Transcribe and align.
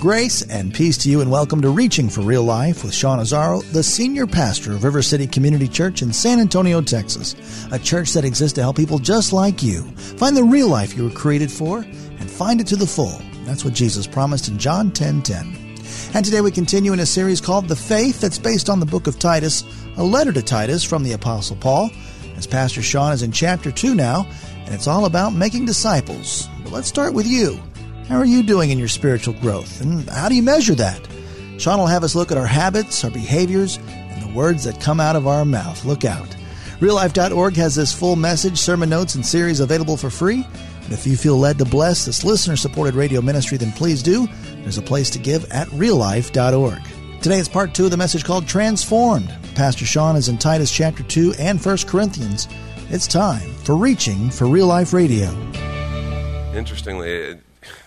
Grace 0.00 0.40
and 0.40 0.72
peace 0.72 0.96
to 0.96 1.10
you, 1.10 1.20
and 1.20 1.30
welcome 1.30 1.60
to 1.60 1.68
Reaching 1.68 2.08
for 2.08 2.22
Real 2.22 2.42
Life 2.42 2.84
with 2.84 2.94
Sean 2.94 3.18
Azaro, 3.18 3.62
the 3.72 3.82
senior 3.82 4.26
pastor 4.26 4.72
of 4.72 4.82
River 4.82 5.02
City 5.02 5.26
Community 5.26 5.68
Church 5.68 6.00
in 6.00 6.10
San 6.10 6.40
Antonio, 6.40 6.80
Texas. 6.80 7.36
A 7.70 7.78
church 7.78 8.14
that 8.14 8.24
exists 8.24 8.54
to 8.54 8.62
help 8.62 8.76
people 8.76 8.98
just 8.98 9.34
like 9.34 9.62
you 9.62 9.82
find 10.16 10.34
the 10.34 10.42
real 10.42 10.68
life 10.68 10.96
you 10.96 11.04
were 11.04 11.10
created 11.10 11.52
for 11.52 11.80
and 11.80 12.30
find 12.30 12.62
it 12.62 12.66
to 12.68 12.76
the 12.76 12.86
full. 12.86 13.20
That's 13.44 13.62
what 13.62 13.74
Jesus 13.74 14.06
promised 14.06 14.48
in 14.48 14.56
John 14.56 14.90
10 14.90 15.20
10. 15.20 15.54
And 16.14 16.24
today 16.24 16.40
we 16.40 16.50
continue 16.50 16.94
in 16.94 17.00
a 17.00 17.06
series 17.06 17.42
called 17.42 17.68
The 17.68 17.76
Faith 17.76 18.22
that's 18.22 18.38
based 18.38 18.70
on 18.70 18.80
the 18.80 18.86
book 18.86 19.06
of 19.06 19.18
Titus, 19.18 19.64
a 19.98 20.02
letter 20.02 20.32
to 20.32 20.40
Titus 20.40 20.82
from 20.82 21.02
the 21.02 21.12
Apostle 21.12 21.56
Paul. 21.56 21.90
As 22.38 22.46
Pastor 22.46 22.80
Sean 22.80 23.12
is 23.12 23.22
in 23.22 23.32
chapter 23.32 23.70
2 23.70 23.94
now, 23.94 24.26
and 24.64 24.74
it's 24.74 24.86
all 24.86 25.04
about 25.04 25.34
making 25.34 25.66
disciples. 25.66 26.48
But 26.62 26.72
let's 26.72 26.88
start 26.88 27.12
with 27.12 27.26
you. 27.26 27.60
How 28.10 28.16
are 28.16 28.24
you 28.24 28.42
doing 28.42 28.70
in 28.70 28.78
your 28.80 28.88
spiritual 28.88 29.34
growth? 29.34 29.80
And 29.80 30.10
how 30.10 30.28
do 30.28 30.34
you 30.34 30.42
measure 30.42 30.74
that? 30.74 31.00
Sean 31.58 31.78
will 31.78 31.86
have 31.86 32.02
us 32.02 32.16
look 32.16 32.32
at 32.32 32.38
our 32.38 32.44
habits, 32.44 33.04
our 33.04 33.10
behaviors, 33.10 33.78
and 33.86 34.20
the 34.20 34.34
words 34.34 34.64
that 34.64 34.80
come 34.80 34.98
out 34.98 35.14
of 35.14 35.28
our 35.28 35.44
mouth. 35.44 35.84
Look 35.84 36.04
out. 36.04 36.26
RealLife.org 36.80 37.54
has 37.54 37.76
this 37.76 37.94
full 37.94 38.16
message, 38.16 38.58
sermon 38.58 38.90
notes, 38.90 39.14
and 39.14 39.24
series 39.24 39.60
available 39.60 39.96
for 39.96 40.10
free. 40.10 40.44
And 40.82 40.92
if 40.92 41.06
you 41.06 41.16
feel 41.16 41.38
led 41.38 41.58
to 41.58 41.64
bless 41.64 42.04
this 42.04 42.24
listener 42.24 42.56
supported 42.56 42.96
radio 42.96 43.22
ministry, 43.22 43.58
then 43.58 43.70
please 43.70 44.02
do. 44.02 44.26
There's 44.56 44.78
a 44.78 44.82
place 44.82 45.08
to 45.10 45.20
give 45.20 45.48
at 45.52 45.68
reallife.org. 45.68 46.82
Today 47.22 47.38
is 47.38 47.48
part 47.48 47.74
two 47.74 47.84
of 47.84 47.92
the 47.92 47.96
message 47.96 48.24
called 48.24 48.48
Transformed. 48.48 49.32
Pastor 49.54 49.86
Sean 49.86 50.16
is 50.16 50.28
in 50.28 50.36
Titus 50.36 50.72
chapter 50.72 51.04
2 51.04 51.34
and 51.38 51.64
1 51.64 51.78
Corinthians. 51.86 52.48
It's 52.88 53.06
time 53.06 53.52
for 53.58 53.76
Reaching 53.76 54.30
for 54.30 54.48
Real 54.48 54.66
Life 54.66 54.92
Radio. 54.92 55.30
Interestingly, 56.52 57.38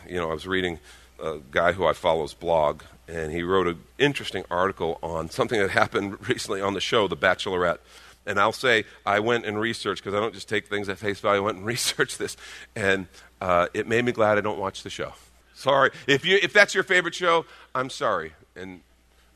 you 0.07 0.17
know, 0.17 0.29
I 0.29 0.33
was 0.33 0.47
reading 0.47 0.79
a 1.21 1.39
guy 1.51 1.71
who 1.71 1.85
I 1.85 1.93
follow's 1.93 2.33
blog, 2.33 2.83
and 3.07 3.31
he 3.31 3.43
wrote 3.43 3.67
an 3.67 3.79
interesting 3.97 4.43
article 4.49 4.99
on 5.01 5.29
something 5.29 5.59
that 5.59 5.69
happened 5.81 6.27
recently 6.27 6.61
on 6.61 6.73
the 6.73 6.81
show, 6.81 7.07
The 7.07 7.17
Bachelorette. 7.17 7.79
And 8.25 8.39
I'll 8.39 8.53
say 8.53 8.85
I 9.05 9.19
went 9.19 9.45
and 9.45 9.59
researched 9.59 10.01
because 10.01 10.15
I 10.15 10.21
don't 10.21 10.33
just 10.33 10.47
take 10.47 10.67
things 10.67 10.87
at 10.87 10.97
face 10.97 11.19
value. 11.19 11.41
I 11.41 11.45
went 11.45 11.57
and 11.57 11.65
researched 11.75 12.19
this, 12.19 12.37
and 12.75 13.07
uh, 13.41 13.67
it 13.73 13.87
made 13.87 14.05
me 14.05 14.11
glad 14.11 14.37
I 14.37 14.41
don't 14.41 14.59
watch 14.59 14.83
the 14.83 14.89
show. 14.89 15.13
Sorry 15.53 15.91
if 16.07 16.25
you 16.25 16.39
if 16.41 16.51
that's 16.51 16.73
your 16.73 16.83
favorite 16.83 17.13
show. 17.13 17.45
I'm 17.75 17.89
sorry, 17.89 18.33
and 18.55 18.81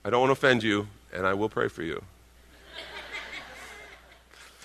I 0.03 0.09
don't 0.09 0.21
want 0.21 0.29
to 0.29 0.33
offend 0.33 0.63
you, 0.63 0.87
and 1.13 1.27
I 1.27 1.33
will 1.33 1.49
pray 1.49 1.67
for 1.67 1.83
you. 1.83 2.01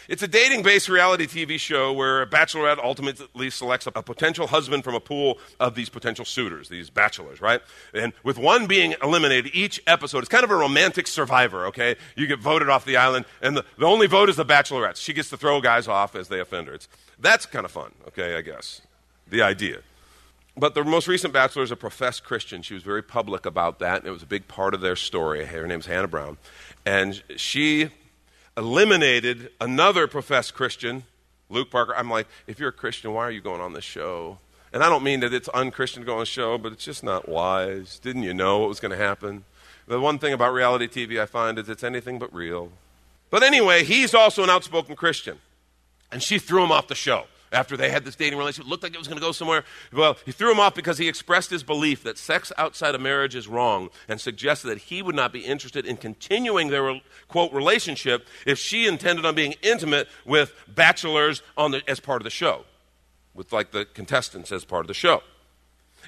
It's 0.09 0.23
a 0.23 0.29
dating 0.29 0.63
based 0.63 0.89
reality 0.89 1.27
TV 1.27 1.59
show 1.59 1.93
where 1.93 2.23
a 2.23 2.27
bachelorette 2.27 2.79
ultimately 2.83 3.51
selects 3.51 3.87
a, 3.87 3.93
potential 4.03 4.49
husband 4.49 4.85
from 4.85 4.95
a 4.95 5.01
pool 5.01 5.39
of 5.61 5.75
these 5.75 5.89
potential 5.89 6.25
suitors, 6.25 6.69
these 6.69 6.91
bachelors, 6.91 7.41
right? 7.41 7.61
And 7.95 8.13
with 8.25 8.37
one 8.37 8.67
being 8.67 8.95
eliminated 9.03 9.55
each 9.55 9.81
episode, 9.87 10.19
it's 10.19 10.29
kind 10.29 10.45
of 10.45 10.51
a 10.51 10.57
romantic 10.57 11.07
survivor, 11.07 11.67
okay? 11.67 11.97
You 12.17 12.27
get 12.27 12.41
voted 12.41 12.69
off 12.69 12.85
the 12.85 12.97
island, 12.97 13.27
and 13.41 13.57
the, 13.57 13.65
the 13.79 13.87
only 13.87 14.07
vote 14.07 14.29
is 14.29 14.37
the 14.37 14.45
bachelorette. 14.45 14.97
She 14.97 15.13
gets 15.13 15.31
to 15.31 15.37
throw 15.37 15.61
guys 15.61 15.87
off 15.89 16.17
as 16.17 16.29
they 16.29 16.41
offend 16.41 16.69
her. 16.69 16.75
It's, 16.75 16.89
that's 17.19 17.47
kind 17.47 17.65
of 17.65 17.71
fun, 17.71 17.93
okay, 18.09 18.37
I 18.37 18.41
guess. 18.41 18.83
The 19.29 19.43
idea. 19.43 19.79
But 20.57 20.75
the 20.75 20.85
most 20.85 21.09
recent 21.09 21.33
bachelor 21.33 21.63
is 21.63 21.71
a 21.71 21.77
professed 21.77 22.25
Christian. 22.25 22.61
She 22.61 22.75
was 22.75 22.83
very 22.83 23.03
public 23.03 23.47
about 23.47 23.79
that, 23.79 23.99
and 23.99 24.07
it 24.07 24.11
was 24.11 24.23
a 24.23 24.27
big 24.27 24.49
part 24.49 24.75
of 24.75 24.81
their 24.81 24.97
story. 24.97 25.45
Her 25.45 25.67
name's 25.67 25.87
Hannah 25.87 26.09
Brown. 26.09 26.37
And 26.85 27.23
she 27.37 27.91
eliminated 28.57 29.51
another 29.61 30.07
professed 30.07 30.55
Christian, 30.55 31.05
Luke 31.49 31.71
Parker. 31.71 31.95
I'm 31.95 32.11
like, 32.11 32.27
if 32.47 32.59
you're 32.59 32.71
a 32.71 32.73
Christian, 32.73 33.13
why 33.13 33.25
are 33.25 33.31
you 33.31 33.41
going 33.41 33.61
on 33.61 33.73
this 33.73 33.85
show? 33.85 34.39
And 34.73 34.83
I 34.83 34.89
don't 34.89 35.03
mean 35.03 35.21
that 35.21 35.35
it's 35.35 35.49
unchristian 35.51 36.03
to 36.03 36.07
go 36.07 36.17
on 36.17 36.23
a 36.23 36.27
show, 36.27 36.57
but 36.59 36.73
it's 36.73 36.85
just 36.85 37.05
not 37.05 37.29
wise. 37.29 37.99
Didn't 37.99 38.23
you 38.23 38.33
know 38.33 38.59
what 38.59 38.69
was 38.69 38.81
going 38.81 38.93
to 38.93 38.97
happen? 38.97 39.45
The 39.87 40.01
one 40.01 40.19
thing 40.19 40.33
about 40.33 40.53
reality 40.53 40.87
TV 40.87 41.21
I 41.21 41.27
find 41.27 41.59
is 41.59 41.69
it's 41.69 41.85
anything 41.85 42.19
but 42.19 42.33
real. 42.33 42.71
But 43.31 43.43
anyway, 43.43 43.85
he's 43.85 44.15
also 44.15 44.43
an 44.43 44.51
outspoken 44.51 44.97
Christian. 44.97 45.39
And 46.11 46.23
she 46.23 46.39
threw 46.39 46.63
him 46.63 46.73
off 46.73 46.89
the 46.89 46.95
show 46.95 47.25
after 47.53 47.77
they 47.77 47.91
had 47.91 48.05
this 48.05 48.17
dating 48.17 48.39
relationship. 48.39 48.67
It 48.67 48.71
looked 48.71 48.83
like 48.83 48.95
it 48.95 48.99
was 48.99 49.09
going 49.09 49.19
to 49.19 49.25
go 49.25 49.33
somewhere. 49.33 49.65
Well, 49.93 50.17
he 50.25 50.33
threw 50.33 50.51
him 50.51 50.61
off 50.61 50.75
because 50.75 50.99
he 50.99 51.09
expressed 51.09 51.51
his 51.51 51.63
belief 51.63 52.03
that 52.05 52.19
sex 52.19 52.53
outside 52.57 52.95
of 52.95 53.01
marriage 53.01 53.35
is 53.35 53.47
wrong 53.47 53.91
and 54.09 54.21
suggested 54.21 54.69
that 54.69 54.79
he 54.79 55.03
would 55.03 55.15
not 55.15 55.33
be 55.33 55.41
interested 55.41 55.87
in 55.87 55.97
continuing 55.97 56.69
their, 56.69 57.01
quote, 57.29 57.53
relationship 57.53 58.27
if 58.47 58.59
she 58.59 58.87
intended 58.87 59.25
on 59.25 59.35
being 59.35 59.55
intimate 59.63 60.09
with 60.25 60.55
bachelors 60.67 61.43
on 61.57 61.73
the, 61.73 61.83
as 61.89 62.01
part 62.01 62.21
of 62.21 62.25
the 62.25 62.31
show, 62.31 62.65
with 63.35 63.53
like 63.53 63.71
the 63.71 63.85
contestants 63.85 64.51
as 64.51 64.65
part 64.65 64.81
of 64.83 64.89
the 64.89 64.95
show. 64.95 65.23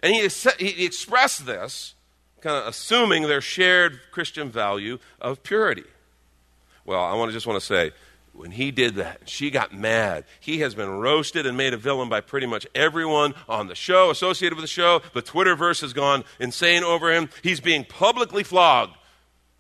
And 0.02 0.12
he, 0.14 0.28
he 0.58 0.84
expressed 0.84 1.46
this, 1.46 1.94
kind 2.40 2.56
of 2.56 2.66
assuming 2.66 3.22
their 3.22 3.40
shared 3.40 4.00
Christian 4.10 4.50
value 4.50 4.98
of 5.20 5.42
purity. 5.42 5.84
Well, 6.84 7.02
I 7.02 7.14
want 7.14 7.30
to 7.30 7.32
just 7.32 7.46
want 7.46 7.58
to 7.58 7.64
say, 7.64 7.92
when 8.34 8.50
he 8.50 8.70
did 8.70 8.96
that, 8.96 9.28
she 9.28 9.50
got 9.50 9.72
mad. 9.72 10.24
He 10.40 10.58
has 10.58 10.74
been 10.74 10.90
roasted 10.90 11.46
and 11.46 11.56
made 11.56 11.72
a 11.72 11.76
villain 11.76 12.08
by 12.08 12.20
pretty 12.20 12.46
much 12.46 12.66
everyone 12.74 13.34
on 13.48 13.68
the 13.68 13.74
show, 13.74 14.10
associated 14.10 14.56
with 14.56 14.64
the 14.64 14.68
show. 14.68 15.02
The 15.14 15.22
Twitterverse 15.22 15.80
has 15.82 15.92
gone 15.92 16.24
insane 16.40 16.82
over 16.82 17.12
him. 17.12 17.28
He's 17.42 17.60
being 17.60 17.84
publicly 17.84 18.42
flogged 18.42 18.96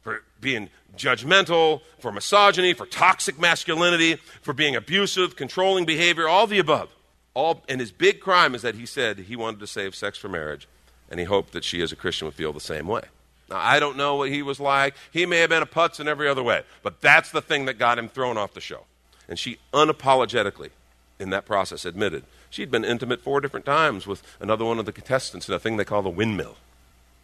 for 0.02 0.22
being 0.40 0.70
judgmental, 0.96 1.82
for 1.98 2.10
misogyny, 2.10 2.74
for 2.74 2.86
toxic 2.86 3.38
masculinity, 3.38 4.16
for 4.42 4.52
being 4.52 4.74
abusive, 4.74 5.36
controlling 5.36 5.84
behavior, 5.84 6.28
all 6.28 6.46
the 6.46 6.58
above. 6.58 6.90
All, 7.32 7.62
and 7.68 7.80
his 7.80 7.92
big 7.92 8.20
crime 8.20 8.54
is 8.54 8.62
that 8.62 8.74
he 8.74 8.86
said 8.86 9.18
he 9.18 9.36
wanted 9.36 9.60
to 9.60 9.66
save 9.66 9.94
sex 9.94 10.18
for 10.18 10.28
marriage, 10.28 10.68
and 11.10 11.18
he 11.18 11.26
hoped 11.26 11.52
that 11.52 11.64
she, 11.64 11.80
as 11.80 11.92
a 11.92 11.96
Christian, 11.96 12.26
would 12.26 12.34
feel 12.34 12.52
the 12.52 12.60
same 12.60 12.86
way. 12.86 13.02
Now, 13.50 13.58
I 13.58 13.78
don't 13.78 13.96
know 13.96 14.16
what 14.16 14.30
he 14.30 14.42
was 14.42 14.58
like. 14.58 14.94
He 15.10 15.26
may 15.26 15.38
have 15.38 15.50
been 15.50 15.62
a 15.62 15.66
putz 15.66 16.00
in 16.00 16.08
every 16.08 16.28
other 16.28 16.42
way, 16.42 16.62
but 16.82 17.00
that's 17.00 17.30
the 17.30 17.42
thing 17.42 17.66
that 17.66 17.78
got 17.78 17.98
him 17.98 18.08
thrown 18.08 18.38
off 18.38 18.54
the 18.54 18.60
show. 18.60 18.84
And 19.28 19.38
she 19.38 19.58
unapologetically, 19.72 20.70
in 21.18 21.30
that 21.30 21.46
process, 21.46 21.84
admitted 21.84 22.24
she'd 22.50 22.70
been 22.70 22.84
intimate 22.84 23.20
four 23.20 23.40
different 23.40 23.66
times 23.66 24.06
with 24.06 24.22
another 24.40 24.64
one 24.64 24.78
of 24.78 24.86
the 24.86 24.92
contestants 24.92 25.48
in 25.48 25.54
a 25.54 25.58
thing 25.58 25.76
they 25.76 25.84
call 25.84 26.02
the 26.02 26.10
windmill. 26.10 26.56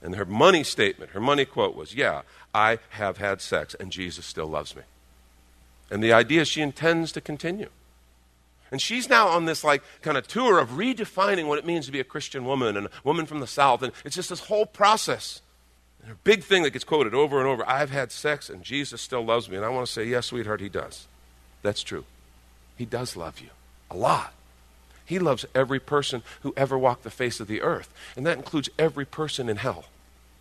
And 0.03 0.14
her 0.14 0.25
money 0.25 0.64
statement, 0.64 1.12
her 1.12 1.20
money 1.20 1.44
quote 1.44 1.76
was, 1.76 1.94
Yeah, 1.94 2.22
I 2.54 2.78
have 2.91 3.19
had 3.19 3.41
sex, 3.41 3.75
and 3.78 3.92
Jesus 3.92 4.25
still 4.26 4.47
loves 4.47 4.75
me. 4.75 4.82
And 5.91 6.02
the 6.02 6.12
idea 6.12 6.42
is 6.42 6.48
she 6.48 6.62
intends 6.62 7.12
to 7.12 7.20
continue. 7.20 7.69
And 8.70 8.81
she's 8.81 9.08
now 9.08 9.28
on 9.28 9.47
this 9.47 9.64
like 9.64 9.82
kind 10.00 10.16
of 10.16 10.28
tour 10.28 10.58
of 10.58 10.70
redefining 10.70 11.48
what 11.48 11.58
it 11.58 11.66
means 11.66 11.87
to 11.87 11.92
be 11.92 12.00
a 12.00 12.04
Christian 12.04 12.44
woman 12.44 12.76
and 12.76 12.87
a 12.87 12.91
woman 13.02 13.26
from 13.26 13.41
the 13.41 13.47
South. 13.47 13.82
And 13.82 13.92
it's 14.04 14.14
just 14.14 14.31
this 14.31 14.41
whole 14.41 14.66
process. 14.66 15.42
And 16.03 16.12
a 16.12 16.16
big 16.25 16.43
thing 16.43 16.62
that 16.62 16.71
gets 16.71 16.84
quoted 16.84 17.15
over 17.15 17.38
and 17.38 17.49
over 17.49 17.69
I've 17.69 17.91
had 17.91 18.11
sex 18.12 18.49
and 18.49 18.62
Jesus 18.62 19.00
still 19.00 19.25
loves 19.25 19.49
me. 19.49 19.56
And 19.56 19.65
I 19.65 19.69
want 19.69 19.87
to 19.87 19.93
say, 19.93 20.05
yes, 20.05 20.27
sweetheart, 20.27 20.61
he 20.61 20.69
does. 20.69 21.06
That's 21.62 21.83
true. 21.83 22.05
He 22.77 22.84
does 22.87 23.16
love 23.16 23.41
you 23.41 23.50
a 23.91 23.97
lot. 23.97 24.33
He 25.05 25.19
loves 25.19 25.44
every 25.55 25.81
person 25.81 26.22
who 26.43 26.55
ever 26.56 26.78
walked 26.78 27.03
the 27.03 27.11
face 27.11 27.41
of 27.41 27.49
the 27.49 27.62
earth, 27.62 27.93
and 28.17 28.25
that 28.26 28.38
includes 28.38 28.70
every 28.79 29.05
person 29.05 29.49
in 29.49 29.56
hell. 29.56 29.87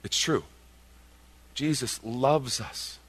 It's 0.04 0.20
true. 0.20 0.44
Jesus 1.56 2.00
loves 2.04 2.62
us. 2.62 3.00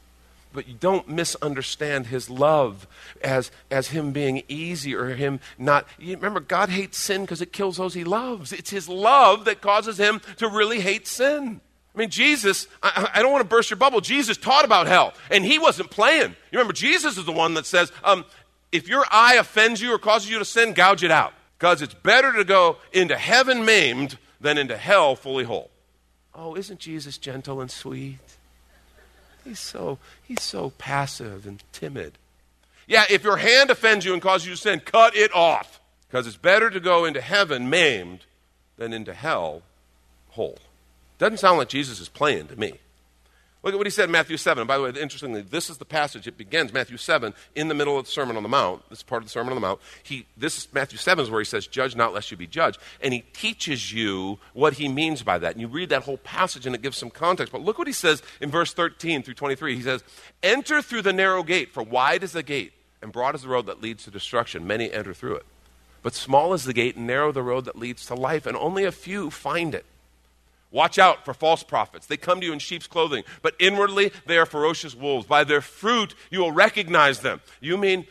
But 0.53 0.67
you 0.67 0.75
don't 0.75 1.09
misunderstand 1.09 2.07
his 2.07 2.29
love 2.29 2.89
as, 3.23 3.53
as 3.71 3.89
him 3.89 4.11
being 4.11 4.43
easy 4.49 4.97
or 4.97 5.11
him 5.11 5.39
not. 5.59 5.87
Remember, 5.99 6.41
God 6.41 6.71
hates 6.71 6.99
sin 6.99 7.21
because 7.21 7.41
it 7.41 7.53
kills 7.53 7.77
those 7.77 7.95
he 7.95 8.03
loves. 8.03 8.53
It's 8.53 8.71
his 8.71 8.89
love 8.89 9.45
that 9.45 9.61
causes 9.61 9.99
him 9.99 10.21
to 10.39 10.49
really 10.49 10.81
hate 10.81 11.07
sin. 11.07 11.61
I 11.95 11.99
mean, 11.99 12.11
Jesus, 12.11 12.69
I, 12.83 13.11
I, 13.15 13.23
don't 13.23 13.33
want 13.33 13.43
to 13.43 13.49
burst 13.49 13.71
your 13.71 13.77
bubble. 13.77 14.01
Jesus 14.01 14.37
taught 14.37 14.65
about 14.65 14.87
hell, 14.87 15.13
and 15.31 15.45
he 15.45 15.59
wasn't 15.59 15.91
playing. 15.91 16.31
You 16.53 16.59
remember, 16.59 16.73
Jesus 16.73 17.19
is 17.19 17.25
the 17.25 17.33
one 17.33 17.55
that 17.55 17.67
says, 17.67 17.91
um, 18.05 18.25
if 18.71 18.89
your 18.89 19.05
eye 19.11 19.35
offends 19.35 19.81
you 19.81 19.93
or 19.93 19.99
causes 19.99 20.31
you 20.31 20.39
to 20.39 20.45
sin, 20.45 20.73
gouge 20.73 21.03
it 21.03 21.11
out. 21.11 21.33
Because 21.59 21.83
it's 21.83 21.95
better 21.95 22.33
to 22.33 22.45
go 22.45 22.79
into 22.93 23.17
heaven 23.17 23.65
maimed 23.65 24.19
than 24.41 24.57
into 24.57 24.77
hell 24.77 25.17
fully 25.17 25.45
whole. 25.45 25.71
Oh, 26.35 26.55
isn't 26.55 26.79
Jesus 26.79 27.19
gentle 27.19 27.61
and 27.61 27.71
sweet? 27.71 28.19
He's 29.45 29.59
so, 29.59 29.99
he's 30.23 30.43
so 30.43 30.71
passive 30.79 31.47
and 31.47 31.63
timid. 31.73 32.19
Yeah, 32.87 33.05
if 33.11 33.25
your 33.25 33.37
hand 33.37 33.71
offends 33.71 34.05
you 34.05 34.13
and 34.13 34.23
causes 34.23 34.47
you 34.47 34.55
to 34.55 34.61
sin, 34.61 34.81
cut 34.81 35.17
it 35.17 35.35
off. 35.35 35.81
Because 36.09 36.27
it's 36.27 36.37
better 36.37 36.71
to 36.71 36.81
go 36.81 37.05
into 37.05 37.21
heaven 37.21 37.69
maimed 37.69 38.25
than 38.77 38.93
into 38.93 39.13
hell 39.13 39.63
whole. 40.31 40.59
Doesn't 41.21 41.37
sound 41.37 41.59
like 41.59 41.69
Jesus 41.69 42.01
is 42.01 42.09
playing 42.09 42.47
to 42.47 42.59
me. 42.59 42.73
Look 43.63 43.75
at 43.75 43.77
what 43.77 43.87
he 43.87 43.91
said 43.91 44.07
in 44.07 44.11
Matthew 44.11 44.39
7. 44.39 44.67
by 44.67 44.79
the 44.79 44.85
way, 44.85 44.89
interestingly, 44.89 45.43
this 45.43 45.69
is 45.69 45.77
the 45.77 45.85
passage. 45.85 46.27
It 46.27 46.39
begins, 46.39 46.73
Matthew 46.73 46.97
7, 46.97 47.35
in 47.55 47.69
the 47.69 47.75
middle 47.75 47.99
of 47.99 48.07
the 48.07 48.11
Sermon 48.11 48.39
on 48.39 48.43
the 48.43 48.49
Mount. 48.49 48.89
This 48.89 49.01
is 49.01 49.03
part 49.03 49.23
of 49.23 49.29
the 49.29 49.31
Sermon 49.31 49.51
on 49.53 49.57
the 49.57 49.61
Mount. 49.61 49.81
He, 50.03 50.25
this 50.39 50.57
is 50.57 50.73
Matthew 50.73 50.97
7 50.97 51.23
is 51.23 51.31
where 51.31 51.43
he 51.43 51.45
says, 51.45 51.67
Judge 51.67 51.95
not 51.95 52.15
lest 52.15 52.31
you 52.31 52.39
be 52.39 52.47
judged. 52.47 52.79
And 53.03 53.13
he 53.13 53.21
teaches 53.35 53.93
you 53.93 54.39
what 54.55 54.73
he 54.73 54.89
means 54.89 55.23
by 55.23 55.37
that. 55.37 55.53
And 55.53 55.61
you 55.61 55.69
read 55.69 55.91
that 55.91 56.05
whole 56.05 56.17
passage 56.17 56.65
and 56.65 56.75
it 56.75 56.81
gives 56.81 56.97
some 56.97 57.11
context. 57.11 57.53
But 57.53 57.61
look 57.61 57.77
what 57.77 57.87
he 57.87 57.93
says 57.93 58.23
in 58.41 58.51
verse 58.51 58.73
13 58.73 59.23
through 59.23 59.35
23. 59.35 59.77
He 59.77 59.83
says, 59.83 60.03
Enter 60.43 60.81
through 60.81 61.03
the 61.03 61.13
narrow 61.13 61.43
gate, 61.43 61.75
for 61.75 61.83
wide 61.83 62.23
is 62.23 62.33
the 62.33 62.43
gate, 62.43 62.73
and 63.03 63.13
broad 63.13 63.35
is 63.35 63.43
the 63.43 63.49
road 63.49 63.67
that 63.67 63.83
leads 63.83 64.05
to 64.05 64.11
destruction. 64.11 64.67
Many 64.67 64.91
enter 64.91 65.13
through 65.13 65.35
it. 65.35 65.47
But 66.03 66.15
small 66.15 66.55
is 66.55 66.65
the 66.65 66.73
gate, 66.73 66.97
and 66.97 67.07
narrow 67.07 67.31
the 67.31 67.43
road 67.43 67.67
that 67.67 67.77
leads 67.77 68.07
to 68.07 68.15
life, 68.15 68.47
and 68.47 68.57
only 68.57 68.85
a 68.85 68.93
few 68.93 69.31
find 69.31 69.75
it. 69.75 69.85
Watch 70.73 70.99
out 70.99 71.25
for 71.25 71.35
false 71.35 71.63
prophets. 71.63 72.07
They 72.07 72.17
come 72.17 72.41
to 72.41 72.47
you 72.47 72.53
in 72.53 72.61
sheep's 72.61 72.87
clothing, 72.87 73.25
but 73.43 73.55
inwardly 73.59 74.13
they 74.27 74.39
are 74.39 74.47
ferocious 74.47 74.95
wolves. 74.95 75.27
By 75.27 75.45
their 75.45 75.61
fruit 75.61 76.15
you 76.31 76.41
will 76.41 76.53
recognize 76.53 77.21
them. 77.21 77.41
You 77.61 77.77
mean 77.77 78.07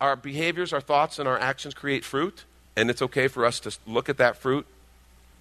our 0.00 0.16
behaviors, 0.16 0.72
our 0.72 0.80
thoughts, 0.80 1.18
and 1.18 1.28
our 1.28 1.38
actions 1.38 1.74
create 1.74 2.04
fruit? 2.04 2.44
And 2.76 2.90
it's 2.90 3.02
okay 3.02 3.28
for 3.28 3.44
us 3.44 3.60
to 3.60 3.76
look 3.86 4.08
at 4.08 4.18
that 4.18 4.36
fruit 4.36 4.66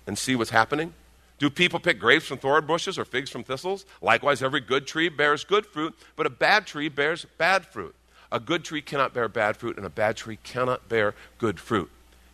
and 0.07 0.17
see 0.17 0.35
what's 0.35 0.51
happening? 0.51 0.93
Do 1.39 1.49
people 1.49 1.79
pick 1.79 1.99
grapes 1.99 2.25
from 2.25 2.37
thorn 2.37 2.65
bushes 2.65 2.97
or 2.97 3.05
figs 3.05 3.29
from 3.29 3.43
thistles? 3.43 3.85
Likewise, 4.01 4.41
every 4.41 4.61
good 4.61 4.87
tree 4.87 5.09
bears 5.09 5.43
good 5.43 5.65
fruit, 5.65 5.93
but 6.15 6.25
a 6.25 6.29
bad 6.29 6.65
tree 6.65 6.89
bears 6.89 7.25
bad 7.37 7.65
fruit. 7.65 7.95
A 8.31 8.39
good 8.39 8.63
tree 8.63 8.81
cannot 8.81 9.13
bear 9.13 9.27
bad 9.27 9.57
fruit, 9.57 9.77
and 9.77 9.85
a 9.85 9.89
bad 9.89 10.15
tree 10.15 10.39
cannot 10.43 10.89
bear 10.89 11.13
good 11.37 11.59
fruit. 11.59 11.89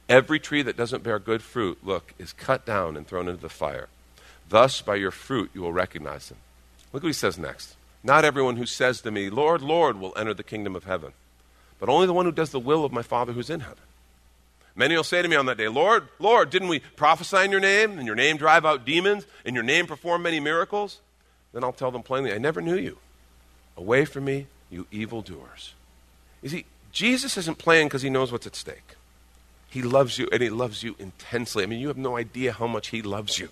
Every 0.08 0.40
tree 0.40 0.62
that 0.62 0.78
doesn't 0.78 1.04
bear 1.04 1.20
good 1.20 1.42
fruit, 1.42 1.80
look, 1.84 2.14
is 2.18 2.34
cut 2.34 2.66
down 2.66 2.98
and 2.98 3.08
thrown 3.08 3.28
into 3.28 3.42
the 3.42 3.50
fire. 3.50 3.88
Thus, 4.50 4.82
by 4.82 4.96
your 4.96 5.12
fruit, 5.12 5.52
you 5.54 5.62
will 5.62 5.72
recognize 5.72 6.30
them. 6.30 6.40
Look 6.92 7.04
what 7.04 7.10
he 7.10 7.14
says 7.14 7.38
next. 7.38 7.76
Not 8.04 8.26
everyone 8.26 8.58
who 8.58 8.66
says 8.66 9.02
to 9.02 9.12
me, 9.12 9.30
Lord, 9.30 9.62
Lord, 9.62 10.00
will 10.00 10.14
enter 10.18 10.34
the 10.34 10.44
kingdom 10.44 10.76
of 10.76 10.86
heaven, 10.86 11.14
but 11.80 11.90
only 11.90 12.08
the 12.08 12.14
one 12.14 12.26
who 12.26 12.32
does 12.32 12.50
the 12.50 12.60
will 12.60 12.84
of 12.84 12.92
my 12.92 13.04
Father 13.04 13.34
who's 13.34 13.50
in 13.50 13.60
heaven. 13.60 13.78
Many 14.76 14.96
will 14.96 15.04
say 15.04 15.22
to 15.22 15.28
me 15.28 15.36
on 15.36 15.46
that 15.48 15.58
day, 15.58 15.68
Lord, 15.68 16.08
Lord, 16.20 16.50
didn't 16.50 16.70
we 16.70 16.80
prophesy 16.80 17.44
in 17.44 17.52
your 17.52 17.60
name, 17.60 18.00
in 18.00 18.06
your 18.06 18.16
name 18.16 18.38
drive 18.38 18.66
out 18.66 18.86
demons, 18.86 19.26
in 19.44 19.54
your 19.54 19.64
name 19.64 19.86
perform 19.86 20.24
many 20.24 20.40
miracles? 20.40 21.00
Then 21.54 21.64
I'll 21.64 21.74
tell 21.74 21.92
them 21.92 22.04
plainly, 22.04 22.34
I 22.34 22.38
never 22.38 22.62
knew 22.62 22.78
you. 22.78 22.98
Away 23.76 24.06
from 24.06 24.26
me, 24.26 24.48
you 24.70 24.88
evildoers. 24.92 25.74
You 26.42 26.50
see, 26.50 26.66
Jesus 26.92 27.38
isn't 27.38 27.58
playing 27.58 27.88
because 27.88 28.02
he 28.02 28.10
knows 28.10 28.32
what's 28.32 28.48
at 28.48 28.56
stake. 28.56 28.96
He 29.70 29.82
loves 29.82 30.18
you, 30.18 30.28
and 30.32 30.42
he 30.42 30.50
loves 30.50 30.82
you 30.82 30.96
intensely. 30.98 31.64
I 31.64 31.68
mean, 31.68 31.80
you 31.80 31.90
have 31.90 31.98
no 31.98 32.18
idea 32.18 32.54
how 32.54 32.66
much 32.66 32.88
he 32.88 33.02
loves 33.02 33.38
you. 33.38 33.50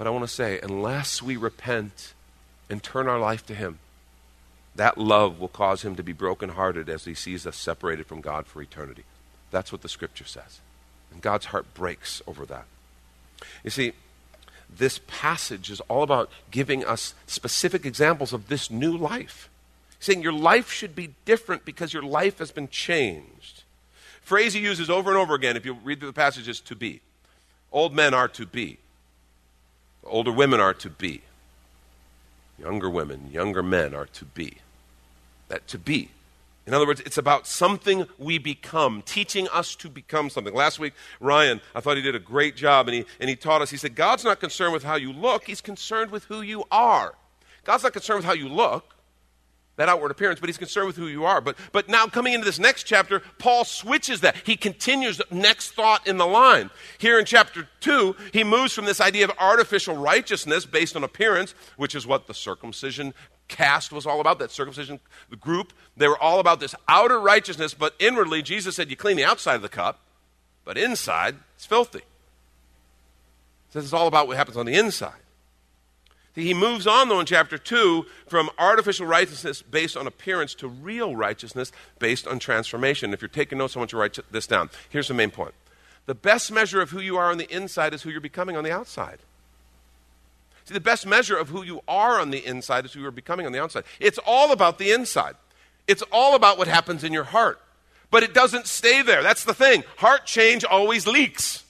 But 0.00 0.06
I 0.06 0.10
want 0.12 0.24
to 0.24 0.34
say, 0.34 0.58
unless 0.62 1.20
we 1.20 1.36
repent 1.36 2.14
and 2.70 2.82
turn 2.82 3.06
our 3.06 3.20
life 3.20 3.44
to 3.44 3.54
Him, 3.54 3.80
that 4.74 4.96
love 4.96 5.38
will 5.38 5.46
cause 5.46 5.82
Him 5.82 5.94
to 5.96 6.02
be 6.02 6.14
brokenhearted 6.14 6.88
as 6.88 7.04
He 7.04 7.12
sees 7.12 7.46
us 7.46 7.58
separated 7.58 8.06
from 8.06 8.22
God 8.22 8.46
for 8.46 8.62
eternity. 8.62 9.04
That's 9.50 9.70
what 9.70 9.82
the 9.82 9.90
Scripture 9.90 10.24
says. 10.24 10.60
And 11.12 11.20
God's 11.20 11.44
heart 11.44 11.74
breaks 11.74 12.22
over 12.26 12.46
that. 12.46 12.64
You 13.62 13.68
see, 13.68 13.92
this 14.74 15.02
passage 15.06 15.70
is 15.70 15.80
all 15.80 16.02
about 16.02 16.30
giving 16.50 16.82
us 16.82 17.12
specific 17.26 17.84
examples 17.84 18.32
of 18.32 18.48
this 18.48 18.70
new 18.70 18.96
life. 18.96 19.50
Saying 19.98 20.22
your 20.22 20.32
life 20.32 20.70
should 20.70 20.96
be 20.96 21.12
different 21.26 21.66
because 21.66 21.92
your 21.92 22.04
life 22.04 22.38
has 22.38 22.50
been 22.50 22.68
changed. 22.68 23.64
Phrase 24.22 24.54
he 24.54 24.60
uses 24.60 24.88
over 24.88 25.10
and 25.10 25.18
over 25.18 25.34
again, 25.34 25.58
if 25.58 25.66
you 25.66 25.74
read 25.74 25.98
through 25.98 26.08
the 26.08 26.14
passage, 26.14 26.48
is 26.48 26.58
to 26.60 26.74
be. 26.74 27.02
Old 27.70 27.94
men 27.94 28.14
are 28.14 28.28
to 28.28 28.46
be. 28.46 28.78
Older 30.04 30.32
women 30.32 30.60
are 30.60 30.74
to 30.74 30.90
be. 30.90 31.22
Younger 32.58 32.90
women, 32.90 33.30
younger 33.32 33.62
men 33.62 33.94
are 33.94 34.06
to 34.06 34.24
be. 34.24 34.58
That 35.48 35.66
to 35.68 35.78
be. 35.78 36.10
In 36.66 36.74
other 36.74 36.86
words, 36.86 37.00
it's 37.00 37.18
about 37.18 37.46
something 37.46 38.06
we 38.18 38.38
become, 38.38 39.02
teaching 39.02 39.48
us 39.48 39.74
to 39.76 39.88
become 39.88 40.30
something. 40.30 40.54
Last 40.54 40.78
week, 40.78 40.92
Ryan, 41.18 41.60
I 41.74 41.80
thought 41.80 41.96
he 41.96 42.02
did 42.02 42.14
a 42.14 42.20
great 42.20 42.54
job, 42.54 42.86
and 42.86 42.94
he, 42.94 43.06
and 43.18 43.30
he 43.30 43.34
taught 43.34 43.62
us. 43.62 43.70
He 43.70 43.76
said, 43.76 43.94
God's 43.94 44.24
not 44.24 44.40
concerned 44.40 44.72
with 44.72 44.84
how 44.84 44.96
you 44.96 45.12
look, 45.12 45.44
He's 45.46 45.60
concerned 45.60 46.10
with 46.10 46.24
who 46.24 46.42
you 46.42 46.64
are. 46.70 47.14
God's 47.64 47.82
not 47.82 47.92
concerned 47.92 48.18
with 48.18 48.26
how 48.26 48.34
you 48.34 48.48
look, 48.48 48.94
that 49.80 49.88
outward 49.88 50.10
appearance, 50.10 50.40
but 50.40 50.48
he's 50.48 50.58
concerned 50.58 50.86
with 50.86 50.96
who 50.96 51.06
you 51.06 51.24
are. 51.24 51.40
But, 51.40 51.56
but 51.72 51.88
now, 51.88 52.06
coming 52.06 52.34
into 52.34 52.44
this 52.44 52.58
next 52.58 52.84
chapter, 52.84 53.22
Paul 53.38 53.64
switches 53.64 54.20
that. 54.20 54.36
He 54.44 54.56
continues 54.56 55.16
the 55.16 55.26
next 55.30 55.72
thought 55.72 56.06
in 56.06 56.18
the 56.18 56.26
line. 56.26 56.70
Here 56.98 57.18
in 57.18 57.24
chapter 57.24 57.66
2, 57.80 58.14
he 58.32 58.44
moves 58.44 58.74
from 58.74 58.84
this 58.84 59.00
idea 59.00 59.24
of 59.24 59.32
artificial 59.38 59.96
righteousness 59.96 60.66
based 60.66 60.96
on 60.96 61.04
appearance, 61.04 61.54
which 61.76 61.94
is 61.94 62.06
what 62.06 62.26
the 62.26 62.34
circumcision 62.34 63.14
cast 63.48 63.90
was 63.90 64.06
all 64.06 64.20
about, 64.20 64.38
that 64.38 64.50
circumcision 64.50 65.00
group. 65.40 65.72
They 65.96 66.08
were 66.08 66.18
all 66.18 66.40
about 66.40 66.60
this 66.60 66.74
outer 66.86 67.18
righteousness, 67.18 67.72
but 67.72 67.94
inwardly, 67.98 68.42
Jesus 68.42 68.76
said, 68.76 68.90
You 68.90 68.96
clean 68.96 69.16
the 69.16 69.24
outside 69.24 69.56
of 69.56 69.62
the 69.62 69.68
cup, 69.68 70.00
but 70.64 70.76
inside, 70.76 71.36
it's 71.56 71.66
filthy. 71.66 72.00
He 73.68 73.72
says 73.72 73.84
it's 73.84 73.92
all 73.92 74.08
about 74.08 74.26
what 74.28 74.36
happens 74.36 74.56
on 74.56 74.66
the 74.66 74.74
inside. 74.74 75.20
He 76.34 76.54
moves 76.54 76.86
on, 76.86 77.08
though, 77.08 77.20
in 77.20 77.26
chapter 77.26 77.58
2 77.58 78.06
from 78.28 78.50
artificial 78.58 79.06
righteousness 79.06 79.62
based 79.62 79.96
on 79.96 80.06
appearance 80.06 80.54
to 80.56 80.68
real 80.68 81.16
righteousness 81.16 81.72
based 81.98 82.26
on 82.26 82.38
transformation. 82.38 83.12
If 83.12 83.20
you're 83.20 83.28
taking 83.28 83.58
notes, 83.58 83.76
I 83.76 83.80
want 83.80 83.92
you 83.92 83.96
to 83.96 84.00
write 84.00 84.18
this 84.30 84.46
down. 84.46 84.70
Here's 84.88 85.08
the 85.08 85.14
main 85.14 85.30
point 85.30 85.54
the 86.06 86.14
best 86.14 86.50
measure 86.50 86.80
of 86.80 86.90
who 86.90 87.00
you 87.00 87.16
are 87.16 87.30
on 87.30 87.38
the 87.38 87.52
inside 87.52 87.94
is 87.94 88.02
who 88.02 88.10
you're 88.10 88.20
becoming 88.20 88.56
on 88.56 88.64
the 88.64 88.72
outside. 88.72 89.18
See, 90.64 90.74
the 90.74 90.80
best 90.80 91.06
measure 91.06 91.36
of 91.36 91.48
who 91.48 91.62
you 91.62 91.82
are 91.88 92.20
on 92.20 92.30
the 92.30 92.44
inside 92.44 92.84
is 92.84 92.92
who 92.92 93.00
you're 93.00 93.10
becoming 93.10 93.46
on 93.46 93.52
the 93.52 93.60
outside. 93.60 93.84
It's 93.98 94.18
all 94.24 94.52
about 94.52 94.78
the 94.78 94.92
inside, 94.92 95.34
it's 95.86 96.02
all 96.12 96.34
about 96.34 96.58
what 96.58 96.68
happens 96.68 97.04
in 97.04 97.12
your 97.12 97.24
heart. 97.24 97.60
But 98.10 98.24
it 98.24 98.34
doesn't 98.34 98.66
stay 98.66 99.02
there. 99.02 99.22
That's 99.22 99.44
the 99.44 99.54
thing. 99.54 99.84
Heart 99.98 100.26
change 100.26 100.64
always 100.64 101.06
leaks. 101.06 101.62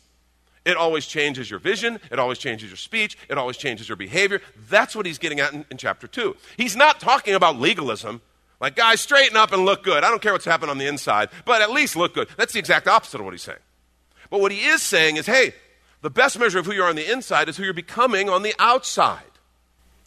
It 0.64 0.76
always 0.76 1.06
changes 1.06 1.50
your 1.50 1.58
vision. 1.58 2.00
It 2.10 2.18
always 2.18 2.38
changes 2.38 2.68
your 2.68 2.76
speech. 2.76 3.16
It 3.28 3.38
always 3.38 3.56
changes 3.56 3.88
your 3.88 3.96
behavior. 3.96 4.42
That's 4.68 4.94
what 4.94 5.06
he's 5.06 5.18
getting 5.18 5.40
at 5.40 5.52
in, 5.52 5.64
in, 5.70 5.76
chapter 5.78 6.06
2. 6.06 6.36
He's 6.56 6.76
not 6.76 7.00
talking 7.00 7.34
about 7.34 7.58
legalism. 7.58 8.20
Like, 8.60 8.76
guys, 8.76 9.00
straighten 9.00 9.38
up 9.38 9.52
and 9.52 9.64
look 9.64 9.82
good. 9.82 10.04
I 10.04 10.10
don't 10.10 10.20
care 10.20 10.32
what's 10.32 10.44
happening 10.44 10.70
on 10.70 10.78
the 10.78 10.86
inside, 10.86 11.30
but 11.46 11.62
at 11.62 11.70
least 11.70 11.96
look 11.96 12.14
good. 12.14 12.28
That's 12.36 12.52
the 12.52 12.58
exact 12.58 12.88
opposite 12.88 13.18
of 13.18 13.24
what 13.24 13.32
he's 13.32 13.42
saying. 13.42 13.58
But 14.28 14.40
what 14.40 14.52
he 14.52 14.66
is 14.66 14.82
saying 14.82 15.16
is 15.16 15.26
hey, 15.26 15.54
the 16.02 16.10
best 16.10 16.38
measure 16.38 16.58
of 16.58 16.66
who 16.66 16.72
you 16.72 16.82
are 16.82 16.88
on 16.88 16.96
the 16.96 17.10
inside 17.10 17.48
is 17.48 17.56
who 17.56 17.64
you're 17.64 17.72
becoming 17.72 18.28
on 18.28 18.42
the 18.42 18.54
outside. 18.58 19.22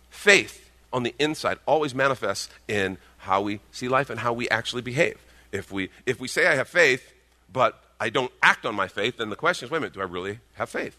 Faith 0.10 0.69
on 0.91 1.03
the 1.03 1.15
inside 1.17 1.57
always 1.65 1.95
manifests 1.95 2.50
in 2.67 2.98
how 3.17 3.41
we 3.41 3.60
see 3.72 3.88
life 3.88 4.10
and 4.10 4.19
how 4.19 4.33
we 4.33 4.48
actually 4.50 4.81
behave. 4.81 5.17
If 5.51 5.72
we, 5.72 5.89
if 6.05 6.19
we 6.19 6.27
say 6.27 6.48
I 6.48 6.55
have 6.55 6.67
faith, 6.67 7.13
but 7.51 7.81
I 8.03 8.10
don't 8.10 8.33
act 8.41 8.65
on 8.65 8.75
my 8.75 8.89
faith, 8.89 9.15
then 9.15 9.29
the 9.29 9.38
question 9.38 9.65
is 9.65 9.72
wait 9.72 9.77
a 9.77 9.81
minute, 9.81 9.93
do 9.93 10.01
I 10.01 10.03
really 10.03 10.39
have 10.55 10.69
faith? 10.69 10.98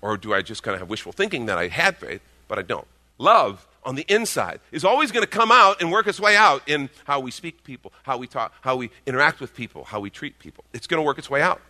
Or 0.00 0.16
do 0.16 0.32
I 0.32 0.40
just 0.40 0.62
kind 0.62 0.76
of 0.76 0.80
have 0.80 0.88
wishful 0.88 1.10
thinking 1.10 1.46
that 1.46 1.58
I 1.58 1.66
had 1.66 1.96
faith, 1.96 2.20
but 2.46 2.60
I 2.60 2.62
don't? 2.62 2.86
Love 3.18 3.66
on 3.82 3.96
the 3.96 4.04
inside 4.08 4.60
is 4.70 4.84
always 4.84 5.10
going 5.10 5.24
to 5.24 5.30
come 5.30 5.50
out 5.50 5.80
and 5.80 5.90
work 5.90 6.06
its 6.06 6.20
way 6.20 6.36
out 6.36 6.62
in 6.68 6.90
how 7.06 7.18
we 7.18 7.32
speak 7.32 7.56
to 7.56 7.62
people, 7.64 7.92
how 8.04 8.16
we 8.18 8.28
talk, 8.28 8.52
how 8.60 8.76
we 8.76 8.90
interact 9.04 9.40
with 9.40 9.52
people, 9.52 9.82
how 9.82 9.98
we 9.98 10.10
treat 10.10 10.38
people. 10.38 10.62
It's 10.72 10.86
going 10.86 10.98
to 10.98 11.04
work 11.04 11.18
its 11.18 11.28
way 11.28 11.42
out. 11.42 11.60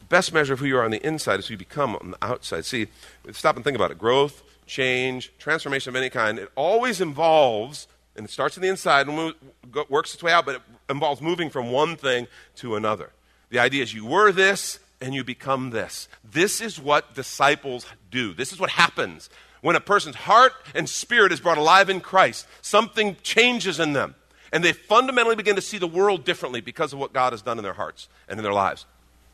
The 0.00 0.06
best 0.06 0.34
measure 0.34 0.54
of 0.54 0.58
who 0.58 0.66
you 0.66 0.78
are 0.78 0.84
on 0.84 0.90
the 0.90 1.06
inside 1.06 1.38
is 1.38 1.46
who 1.46 1.54
you 1.54 1.58
become 1.58 1.94
on 1.94 2.10
the 2.10 2.18
outside. 2.20 2.64
See, 2.64 2.88
stop 3.30 3.54
and 3.54 3.64
think 3.64 3.76
about 3.76 3.92
it. 3.92 3.98
Growth, 3.98 4.42
change, 4.66 5.32
transformation 5.38 5.90
of 5.90 5.94
any 5.96 6.10
kind, 6.10 6.40
it 6.40 6.50
always 6.56 7.00
involves, 7.00 7.86
and 8.16 8.26
it 8.26 8.32
starts 8.32 8.58
on 8.58 8.62
the 8.62 8.68
inside 8.68 9.06
and 9.06 9.34
works 9.88 10.12
its 10.12 10.24
way 10.24 10.32
out, 10.32 10.44
but 10.44 10.56
it 10.56 10.62
involves 10.90 11.20
moving 11.20 11.50
from 11.50 11.70
one 11.70 11.94
thing 11.94 12.26
to 12.56 12.74
another. 12.74 13.12
The 13.50 13.58
idea 13.58 13.82
is 13.82 13.94
you 13.94 14.06
were 14.06 14.32
this 14.32 14.78
and 15.00 15.14
you 15.14 15.24
become 15.24 15.70
this. 15.70 16.08
This 16.24 16.60
is 16.60 16.80
what 16.80 17.14
disciples 17.14 17.86
do. 18.10 18.34
This 18.34 18.52
is 18.52 18.60
what 18.60 18.70
happens. 18.70 19.30
When 19.60 19.76
a 19.76 19.80
person's 19.80 20.16
heart 20.16 20.52
and 20.74 20.88
spirit 20.88 21.32
is 21.32 21.40
brought 21.40 21.58
alive 21.58 21.90
in 21.90 22.00
Christ, 22.00 22.46
something 22.62 23.16
changes 23.22 23.80
in 23.80 23.92
them. 23.92 24.14
And 24.52 24.64
they 24.64 24.72
fundamentally 24.72 25.36
begin 25.36 25.56
to 25.56 25.62
see 25.62 25.78
the 25.78 25.86
world 25.86 26.24
differently 26.24 26.60
because 26.60 26.92
of 26.92 26.98
what 26.98 27.12
God 27.12 27.32
has 27.32 27.42
done 27.42 27.58
in 27.58 27.64
their 27.64 27.74
hearts 27.74 28.08
and 28.28 28.38
in 28.38 28.44
their 28.44 28.52
lives. 28.52 28.86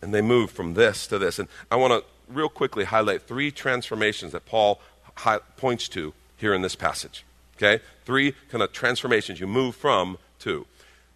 And 0.02 0.12
they 0.12 0.22
move 0.22 0.50
from 0.50 0.74
this 0.74 1.06
to 1.08 1.18
this. 1.18 1.38
And 1.38 1.48
I 1.70 1.76
want 1.76 1.92
to 1.92 2.04
real 2.32 2.48
quickly 2.48 2.84
highlight 2.84 3.22
three 3.22 3.50
transformations 3.50 4.32
that 4.32 4.46
Paul 4.46 4.80
hi- 5.14 5.40
points 5.56 5.88
to 5.90 6.12
here 6.36 6.54
in 6.54 6.62
this 6.62 6.74
passage. 6.74 7.24
Okay? 7.56 7.82
Three 8.04 8.34
kind 8.50 8.62
of 8.62 8.72
transformations 8.72 9.40
you 9.40 9.46
move 9.46 9.76
from 9.76 10.18
to. 10.40 10.66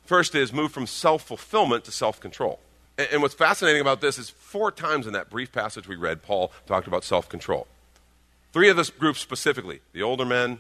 First 0.05 0.35
is 0.35 0.53
move 0.53 0.73
from 0.73 0.87
self 0.87 1.23
fulfillment 1.23 1.85
to 1.85 1.93
self 1.93 2.21
control. 2.21 2.61
And 2.99 3.23
what's 3.23 3.35
fascinating 3.35 3.81
about 3.81 4.01
this 4.01 4.19
is 4.19 4.29
four 4.29 4.73
times 4.73 5.07
in 5.07 5.13
that 5.13 5.31
brief 5.31 5.53
passage 5.53 5.87
we 5.87 5.95
read, 5.95 6.23
Paul 6.23 6.51
talked 6.67 6.89
about 6.89 7.05
self 7.05 7.29
control. 7.29 7.69
Three 8.53 8.69
of 8.69 8.77
this 8.77 8.91
group 8.91 9.17
specifically 9.17 9.81
the 9.93 10.03
older 10.03 10.25
men, 10.25 10.59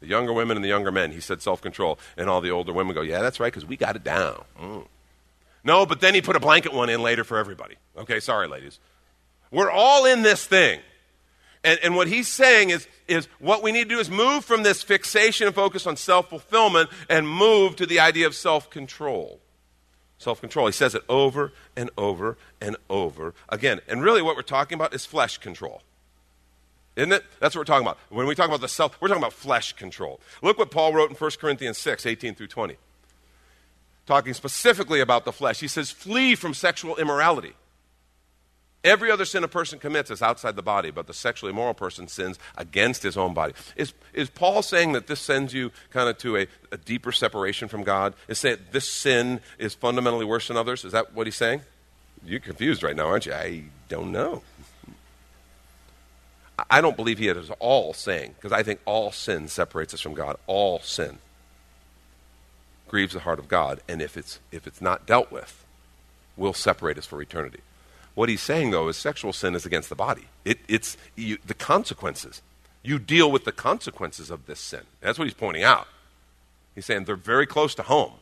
the 0.00 0.08
younger 0.08 0.32
women, 0.32 0.56
and 0.56 0.64
the 0.64 0.68
younger 0.68 0.90
men. 0.90 1.12
He 1.12 1.20
said 1.20 1.40
self 1.42 1.62
control. 1.62 1.98
And 2.16 2.28
all 2.28 2.40
the 2.40 2.50
older 2.50 2.72
women 2.72 2.94
go, 2.94 3.02
Yeah, 3.02 3.22
that's 3.22 3.38
right, 3.38 3.52
because 3.52 3.64
we 3.64 3.76
got 3.76 3.94
it 3.94 4.02
down. 4.02 4.44
Mm. 4.60 4.86
No, 5.62 5.86
but 5.86 6.00
then 6.00 6.14
he 6.14 6.20
put 6.20 6.36
a 6.36 6.40
blanket 6.40 6.74
one 6.74 6.90
in 6.90 7.00
later 7.00 7.24
for 7.24 7.38
everybody. 7.38 7.76
Okay, 7.96 8.20
sorry, 8.20 8.48
ladies. 8.48 8.80
We're 9.50 9.70
all 9.70 10.04
in 10.04 10.22
this 10.22 10.44
thing. 10.44 10.80
And, 11.62 11.78
and 11.82 11.96
what 11.96 12.08
he's 12.08 12.28
saying 12.28 12.70
is, 12.70 12.86
is 13.08 13.26
what 13.38 13.62
we 13.62 13.72
need 13.72 13.84
to 13.84 13.94
do 13.94 13.98
is 13.98 14.10
move 14.10 14.44
from 14.44 14.62
this 14.62 14.82
fixation 14.82 15.46
and 15.46 15.54
focus 15.54 15.86
on 15.86 15.96
self 15.96 16.28
fulfillment 16.28 16.90
and 17.08 17.28
move 17.28 17.76
to 17.76 17.86
the 17.86 18.00
idea 18.00 18.26
of 18.26 18.34
self 18.34 18.68
control. 18.70 19.40
Self 20.24 20.40
control. 20.40 20.64
He 20.64 20.72
says 20.72 20.94
it 20.94 21.02
over 21.06 21.52
and 21.76 21.90
over 21.98 22.38
and 22.58 22.76
over 22.88 23.34
again. 23.50 23.82
And 23.86 24.02
really, 24.02 24.22
what 24.22 24.36
we're 24.36 24.42
talking 24.42 24.74
about 24.74 24.94
is 24.94 25.04
flesh 25.04 25.36
control. 25.36 25.82
Isn't 26.96 27.12
it? 27.12 27.24
That's 27.40 27.54
what 27.54 27.60
we're 27.60 27.64
talking 27.66 27.86
about. 27.86 27.98
When 28.08 28.26
we 28.26 28.34
talk 28.34 28.48
about 28.48 28.62
the 28.62 28.68
self, 28.68 28.98
we're 29.02 29.08
talking 29.08 29.22
about 29.22 29.34
flesh 29.34 29.74
control. 29.74 30.20
Look 30.40 30.56
what 30.56 30.70
Paul 30.70 30.94
wrote 30.94 31.10
in 31.10 31.16
1 31.16 31.30
Corinthians 31.38 31.76
6, 31.76 32.06
18 32.06 32.34
through 32.34 32.46
20. 32.46 32.76
Talking 34.06 34.32
specifically 34.32 35.00
about 35.00 35.26
the 35.26 35.32
flesh. 35.32 35.60
He 35.60 35.68
says, 35.68 35.90
Flee 35.90 36.34
from 36.34 36.54
sexual 36.54 36.96
immorality. 36.96 37.52
Every 38.84 39.10
other 39.10 39.24
sin 39.24 39.42
a 39.42 39.48
person 39.48 39.78
commits 39.78 40.10
is 40.10 40.20
outside 40.20 40.56
the 40.56 40.62
body, 40.62 40.90
but 40.90 41.06
the 41.06 41.14
sexually 41.14 41.50
immoral 41.50 41.72
person 41.72 42.06
sins 42.06 42.38
against 42.56 43.02
his 43.02 43.16
own 43.16 43.32
body. 43.32 43.54
Is, 43.76 43.94
is 44.12 44.28
Paul 44.28 44.60
saying 44.60 44.92
that 44.92 45.06
this 45.06 45.20
sends 45.20 45.54
you 45.54 45.72
kind 45.90 46.06
of 46.08 46.18
to 46.18 46.36
a, 46.36 46.46
a 46.70 46.76
deeper 46.76 47.10
separation 47.10 47.66
from 47.66 47.82
God? 47.82 48.12
Is 48.28 48.38
saying 48.38 48.58
this 48.72 48.86
sin 48.86 49.40
is 49.58 49.74
fundamentally 49.74 50.26
worse 50.26 50.48
than 50.48 50.58
others? 50.58 50.84
Is 50.84 50.92
that 50.92 51.14
what 51.14 51.26
he's 51.26 51.34
saying? 51.34 51.62
You're 52.26 52.40
confused 52.40 52.82
right 52.82 52.94
now, 52.94 53.06
aren't 53.06 53.24
you? 53.24 53.32
I 53.32 53.64
don't 53.88 54.12
know. 54.12 54.42
I 56.70 56.82
don't 56.82 56.96
believe 56.96 57.18
he 57.18 57.28
is 57.28 57.50
all 57.58 57.94
saying, 57.94 58.34
because 58.36 58.52
I 58.52 58.62
think 58.62 58.80
all 58.84 59.10
sin 59.12 59.48
separates 59.48 59.94
us 59.94 60.00
from 60.00 60.14
God. 60.14 60.36
All 60.46 60.78
sin 60.80 61.18
grieves 62.86 63.14
the 63.14 63.20
heart 63.20 63.38
of 63.38 63.48
God, 63.48 63.80
and 63.88 64.00
if 64.00 64.16
it's, 64.16 64.40
if 64.52 64.66
it's 64.66 64.80
not 64.80 65.06
dealt 65.06 65.32
with, 65.32 65.64
will 66.36 66.52
separate 66.52 66.98
us 66.98 67.06
for 67.06 67.20
eternity. 67.20 67.60
What 68.14 68.28
he's 68.28 68.42
saying, 68.42 68.70
though, 68.70 68.88
is 68.88 68.96
sexual 68.96 69.32
sin 69.32 69.54
is 69.54 69.66
against 69.66 69.88
the 69.88 69.96
body. 69.96 70.26
It, 70.44 70.60
it's 70.68 70.96
you, 71.16 71.38
the 71.46 71.54
consequences. 71.54 72.42
You 72.82 72.98
deal 72.98 73.30
with 73.32 73.44
the 73.44 73.52
consequences 73.52 74.30
of 74.30 74.46
this 74.46 74.60
sin. 74.60 74.82
That's 75.00 75.18
what 75.18 75.24
he's 75.24 75.34
pointing 75.34 75.64
out. 75.64 75.88
He's 76.74 76.86
saying 76.86 77.04
they're 77.04 77.16
very 77.16 77.46
close 77.46 77.74
to 77.76 77.82
home. 77.82 78.12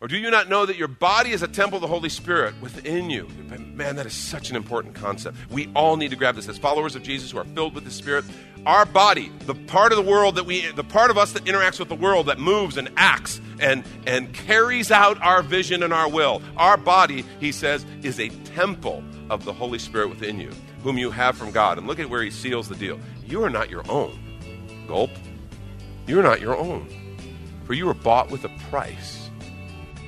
Or 0.00 0.08
do 0.08 0.16
you 0.16 0.32
not 0.32 0.48
know 0.48 0.66
that 0.66 0.76
your 0.76 0.88
body 0.88 1.30
is 1.30 1.42
a 1.42 1.48
temple 1.48 1.76
of 1.76 1.82
the 1.82 1.86
Holy 1.86 2.08
Spirit 2.08 2.60
within 2.60 3.08
you? 3.08 3.28
Man, 3.74 3.94
that 3.96 4.04
is 4.04 4.12
such 4.12 4.50
an 4.50 4.56
important 4.56 4.96
concept. 4.96 5.36
We 5.48 5.70
all 5.76 5.96
need 5.96 6.10
to 6.10 6.16
grab 6.16 6.34
this 6.34 6.48
as 6.48 6.58
followers 6.58 6.96
of 6.96 7.04
Jesus 7.04 7.30
who 7.30 7.38
are 7.38 7.44
filled 7.44 7.76
with 7.76 7.84
the 7.84 7.90
Spirit. 7.92 8.24
Our 8.64 8.86
body, 8.86 9.32
the 9.46 9.54
part 9.54 9.92
of 9.92 9.96
the 9.96 10.08
world 10.08 10.36
that 10.36 10.46
we, 10.46 10.70
the 10.70 10.84
part 10.84 11.10
of 11.10 11.18
us 11.18 11.32
that 11.32 11.44
interacts 11.44 11.80
with 11.80 11.88
the 11.88 11.96
world, 11.96 12.26
that 12.26 12.38
moves 12.38 12.76
and 12.76 12.90
acts 12.96 13.40
and, 13.58 13.82
and 14.06 14.32
carries 14.32 14.92
out 14.92 15.20
our 15.20 15.42
vision 15.42 15.82
and 15.82 15.92
our 15.92 16.08
will. 16.08 16.40
Our 16.56 16.76
body, 16.76 17.24
he 17.40 17.50
says, 17.50 17.84
is 18.02 18.20
a 18.20 18.28
temple 18.28 19.02
of 19.30 19.44
the 19.44 19.52
Holy 19.52 19.80
Spirit 19.80 20.10
within 20.10 20.38
you, 20.38 20.52
whom 20.84 20.96
you 20.96 21.10
have 21.10 21.36
from 21.36 21.50
God. 21.50 21.78
And 21.78 21.88
look 21.88 21.98
at 21.98 22.08
where 22.08 22.22
he 22.22 22.30
seals 22.30 22.68
the 22.68 22.76
deal. 22.76 23.00
You 23.26 23.42
are 23.42 23.50
not 23.50 23.68
your 23.68 23.82
own. 23.90 24.18
Gulp. 24.86 25.10
You 26.06 26.20
are 26.20 26.22
not 26.22 26.40
your 26.40 26.56
own. 26.56 26.88
For 27.64 27.74
you 27.74 27.86
were 27.86 27.94
bought 27.94 28.30
with 28.30 28.44
a 28.44 28.50
price. 28.70 29.30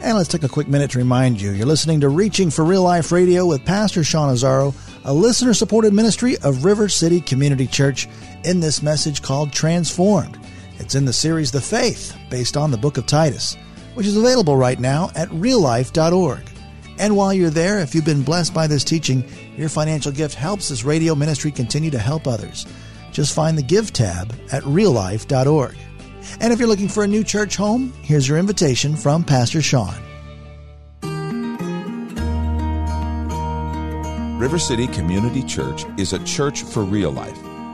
And 0.00 0.16
let's 0.16 0.28
take 0.28 0.42
a 0.42 0.48
quick 0.48 0.68
minute 0.68 0.90
to 0.90 0.98
remind 0.98 1.40
you 1.40 1.52
you're 1.52 1.66
listening 1.66 2.00
to 2.00 2.08
Reaching 2.08 2.50
for 2.50 2.64
Real 2.64 2.82
Life 2.82 3.10
Radio 3.10 3.46
with 3.46 3.64
Pastor 3.64 4.04
Sean 4.04 4.32
Azaro, 4.34 4.74
a 5.04 5.12
listener 5.14 5.54
supported 5.54 5.92
ministry 5.94 6.36
of 6.38 6.64
River 6.64 6.88
City 6.88 7.20
Community 7.20 7.66
Church, 7.66 8.08
in 8.44 8.60
this 8.60 8.82
message 8.82 9.22
called 9.22 9.52
Transformed. 9.52 10.38
It's 10.78 10.94
in 10.94 11.04
the 11.04 11.12
series 11.12 11.50
The 11.50 11.60
Faith, 11.60 12.16
based 12.30 12.56
on 12.56 12.70
the 12.70 12.76
book 12.76 12.98
of 12.98 13.06
Titus, 13.06 13.56
which 13.94 14.06
is 14.06 14.16
available 14.16 14.56
right 14.56 14.78
now 14.78 15.10
at 15.14 15.28
reallife.org. 15.28 16.50
And 16.98 17.16
while 17.16 17.32
you're 17.32 17.50
there, 17.50 17.80
if 17.80 17.94
you've 17.94 18.04
been 18.04 18.22
blessed 18.22 18.54
by 18.54 18.66
this 18.66 18.84
teaching, 18.84 19.24
your 19.56 19.68
financial 19.68 20.12
gift 20.12 20.34
helps 20.34 20.68
this 20.68 20.84
radio 20.84 21.14
ministry 21.14 21.50
continue 21.50 21.90
to 21.90 21.98
help 21.98 22.26
others. 22.26 22.66
Just 23.12 23.34
find 23.34 23.56
the 23.56 23.62
Give 23.62 23.92
tab 23.92 24.34
at 24.52 24.62
reallife.org. 24.64 25.76
And 26.40 26.52
if 26.52 26.58
you're 26.58 26.68
looking 26.68 26.88
for 26.88 27.04
a 27.04 27.08
new 27.08 27.24
church 27.24 27.56
home, 27.56 27.92
here's 28.02 28.28
your 28.28 28.38
invitation 28.38 28.96
from 28.96 29.24
Pastor 29.24 29.62
Sean. 29.62 29.94
River 34.38 34.58
City 34.58 34.86
Community 34.88 35.42
Church 35.42 35.84
is 35.96 36.12
a 36.12 36.22
church 36.24 36.62
for 36.64 36.82
real 36.82 37.12
life. 37.12 37.38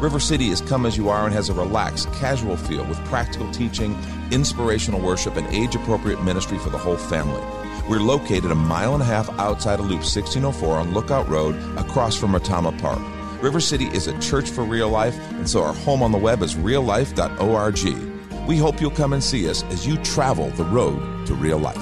River 0.00 0.18
City 0.18 0.48
is 0.48 0.62
come 0.62 0.86
as 0.86 0.96
you 0.96 1.10
are 1.10 1.26
and 1.26 1.34
has 1.34 1.50
a 1.50 1.54
relaxed, 1.54 2.10
casual 2.14 2.56
feel 2.56 2.86
with 2.86 3.04
practical 3.04 3.50
teaching, 3.50 3.94
inspirational 4.30 4.98
worship, 4.98 5.36
and 5.36 5.46
age 5.48 5.74
appropriate 5.74 6.22
ministry 6.24 6.56
for 6.56 6.70
the 6.70 6.78
whole 6.78 6.96
family. 6.96 7.42
We're 7.86 8.00
located 8.00 8.50
a 8.50 8.54
mile 8.54 8.94
and 8.94 9.02
a 9.02 9.06
half 9.06 9.28
outside 9.38 9.78
of 9.78 9.84
Loop 9.84 10.00
1604 10.00 10.76
on 10.78 10.94
Lookout 10.94 11.28
Road 11.28 11.54
across 11.78 12.16
from 12.16 12.32
Retama 12.32 12.80
Park. 12.80 12.98
River 13.42 13.60
City 13.60 13.88
is 13.88 14.06
a 14.06 14.18
church 14.20 14.48
for 14.48 14.64
real 14.64 14.88
life, 14.88 15.18
and 15.32 15.46
so 15.46 15.62
our 15.62 15.74
home 15.74 16.02
on 16.02 16.12
the 16.12 16.18
web 16.18 16.42
is 16.42 16.54
reallife.org. 16.54 18.48
We 18.48 18.56
hope 18.56 18.80
you'll 18.80 18.90
come 18.92 19.12
and 19.12 19.22
see 19.22 19.50
us 19.50 19.62
as 19.64 19.86
you 19.86 19.98
travel 19.98 20.48
the 20.50 20.64
road 20.64 21.26
to 21.26 21.34
real 21.34 21.58
life. 21.58 21.76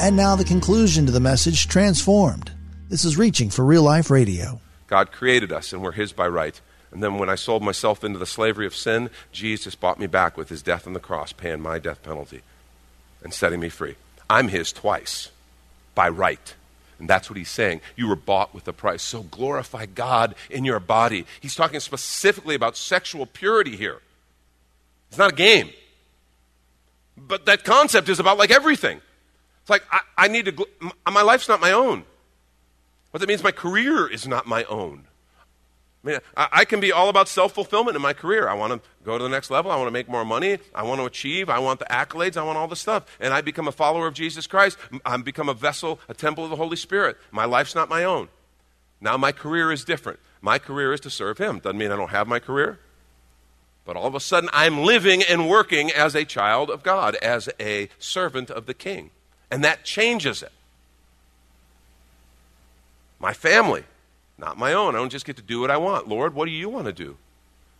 And 0.00 0.14
now 0.14 0.36
the 0.36 0.44
conclusion 0.44 1.06
to 1.06 1.12
the 1.12 1.18
message 1.18 1.66
Transformed. 1.66 2.52
This 2.88 3.04
is 3.04 3.16
Reaching 3.16 3.50
for 3.50 3.64
Real 3.64 3.82
Life 3.82 4.08
Radio. 4.08 4.60
God 4.86 5.12
created 5.12 5.52
us, 5.52 5.72
and 5.72 5.82
we're 5.82 5.92
His 5.92 6.12
by 6.12 6.28
right. 6.28 6.60
And 6.92 7.02
then 7.02 7.18
when 7.18 7.28
I 7.28 7.34
sold 7.34 7.62
myself 7.62 8.04
into 8.04 8.18
the 8.18 8.26
slavery 8.26 8.66
of 8.66 8.74
sin, 8.74 9.10
Jesus 9.32 9.74
bought 9.74 9.98
me 9.98 10.06
back 10.06 10.36
with 10.36 10.48
His 10.48 10.62
death 10.62 10.86
on 10.86 10.92
the 10.92 11.00
cross, 11.00 11.32
paying 11.32 11.60
my 11.60 11.78
death 11.78 12.02
penalty 12.02 12.42
and 13.22 13.34
setting 13.34 13.60
me 13.60 13.68
free. 13.68 13.96
I'm 14.30 14.48
His 14.48 14.72
twice 14.72 15.30
by 15.94 16.08
right. 16.08 16.54
And 16.98 17.08
that's 17.08 17.28
what 17.28 17.36
he's 17.36 17.50
saying. 17.50 17.82
You 17.94 18.08
were 18.08 18.16
bought 18.16 18.54
with 18.54 18.66
a 18.68 18.72
price. 18.72 19.02
So 19.02 19.22
glorify 19.22 19.86
God 19.86 20.34
in 20.48 20.64
your 20.64 20.80
body. 20.80 21.26
He's 21.40 21.54
talking 21.54 21.80
specifically 21.80 22.54
about 22.54 22.76
sexual 22.76 23.26
purity 23.26 23.76
here. 23.76 24.00
It's 25.08 25.18
not 25.18 25.32
a 25.32 25.34
game. 25.34 25.70
But 27.16 27.46
that 27.46 27.64
concept 27.64 28.08
is 28.08 28.18
about 28.18 28.38
like 28.38 28.50
everything. 28.50 29.00
It's 29.62 29.70
like, 29.70 29.82
I, 29.90 30.00
I 30.16 30.28
need 30.28 30.46
to, 30.46 30.66
my 31.10 31.22
life's 31.22 31.48
not 31.48 31.60
my 31.60 31.72
own. 31.72 32.04
What 33.16 33.20
that 33.20 33.28
means, 33.28 33.42
my 33.42 33.50
career 33.50 34.06
is 34.06 34.28
not 34.28 34.46
my 34.46 34.64
own. 34.64 35.06
I 36.04 36.06
mean, 36.06 36.18
I, 36.36 36.48
I 36.52 36.64
can 36.66 36.80
be 36.80 36.92
all 36.92 37.08
about 37.08 37.28
self 37.28 37.54
fulfillment 37.54 37.96
in 37.96 38.02
my 38.02 38.12
career. 38.12 38.46
I 38.46 38.52
want 38.52 38.74
to 38.74 38.88
go 39.06 39.16
to 39.16 39.24
the 39.24 39.30
next 39.30 39.50
level. 39.50 39.70
I 39.70 39.76
want 39.76 39.86
to 39.86 39.90
make 39.90 40.06
more 40.06 40.22
money. 40.22 40.58
I 40.74 40.82
want 40.82 41.00
to 41.00 41.06
achieve. 41.06 41.48
I 41.48 41.58
want 41.58 41.78
the 41.78 41.86
accolades. 41.86 42.36
I 42.36 42.42
want 42.42 42.58
all 42.58 42.68
the 42.68 42.76
stuff. 42.76 43.06
And 43.18 43.32
I 43.32 43.40
become 43.40 43.68
a 43.68 43.72
follower 43.72 44.06
of 44.06 44.12
Jesus 44.12 44.46
Christ. 44.46 44.76
I 45.02 45.16
become 45.16 45.48
a 45.48 45.54
vessel, 45.54 45.98
a 46.10 46.12
temple 46.12 46.44
of 46.44 46.50
the 46.50 46.56
Holy 46.56 46.76
Spirit. 46.76 47.16
My 47.30 47.46
life's 47.46 47.74
not 47.74 47.88
my 47.88 48.04
own. 48.04 48.28
Now 49.00 49.16
my 49.16 49.32
career 49.32 49.72
is 49.72 49.82
different. 49.82 50.18
My 50.42 50.58
career 50.58 50.92
is 50.92 51.00
to 51.00 51.08
serve 51.08 51.38
Him. 51.38 51.60
Doesn't 51.60 51.78
mean 51.78 51.92
I 51.92 51.96
don't 51.96 52.10
have 52.10 52.28
my 52.28 52.38
career. 52.38 52.80
But 53.86 53.96
all 53.96 54.08
of 54.08 54.14
a 54.14 54.20
sudden, 54.20 54.50
I'm 54.52 54.82
living 54.82 55.22
and 55.22 55.48
working 55.48 55.90
as 55.90 56.14
a 56.14 56.26
child 56.26 56.68
of 56.68 56.82
God, 56.82 57.14
as 57.14 57.48
a 57.58 57.88
servant 57.98 58.50
of 58.50 58.66
the 58.66 58.74
King. 58.74 59.08
And 59.50 59.64
that 59.64 59.84
changes 59.84 60.42
it. 60.42 60.52
My 63.18 63.32
family, 63.32 63.84
not 64.38 64.58
my 64.58 64.72
own. 64.72 64.94
I 64.94 64.98
don't 64.98 65.10
just 65.10 65.24
get 65.24 65.36
to 65.36 65.42
do 65.42 65.60
what 65.60 65.70
I 65.70 65.76
want. 65.76 66.08
Lord, 66.08 66.34
what 66.34 66.46
do 66.46 66.50
you 66.50 66.68
want 66.68 66.86
to 66.86 66.92
do? 66.92 67.16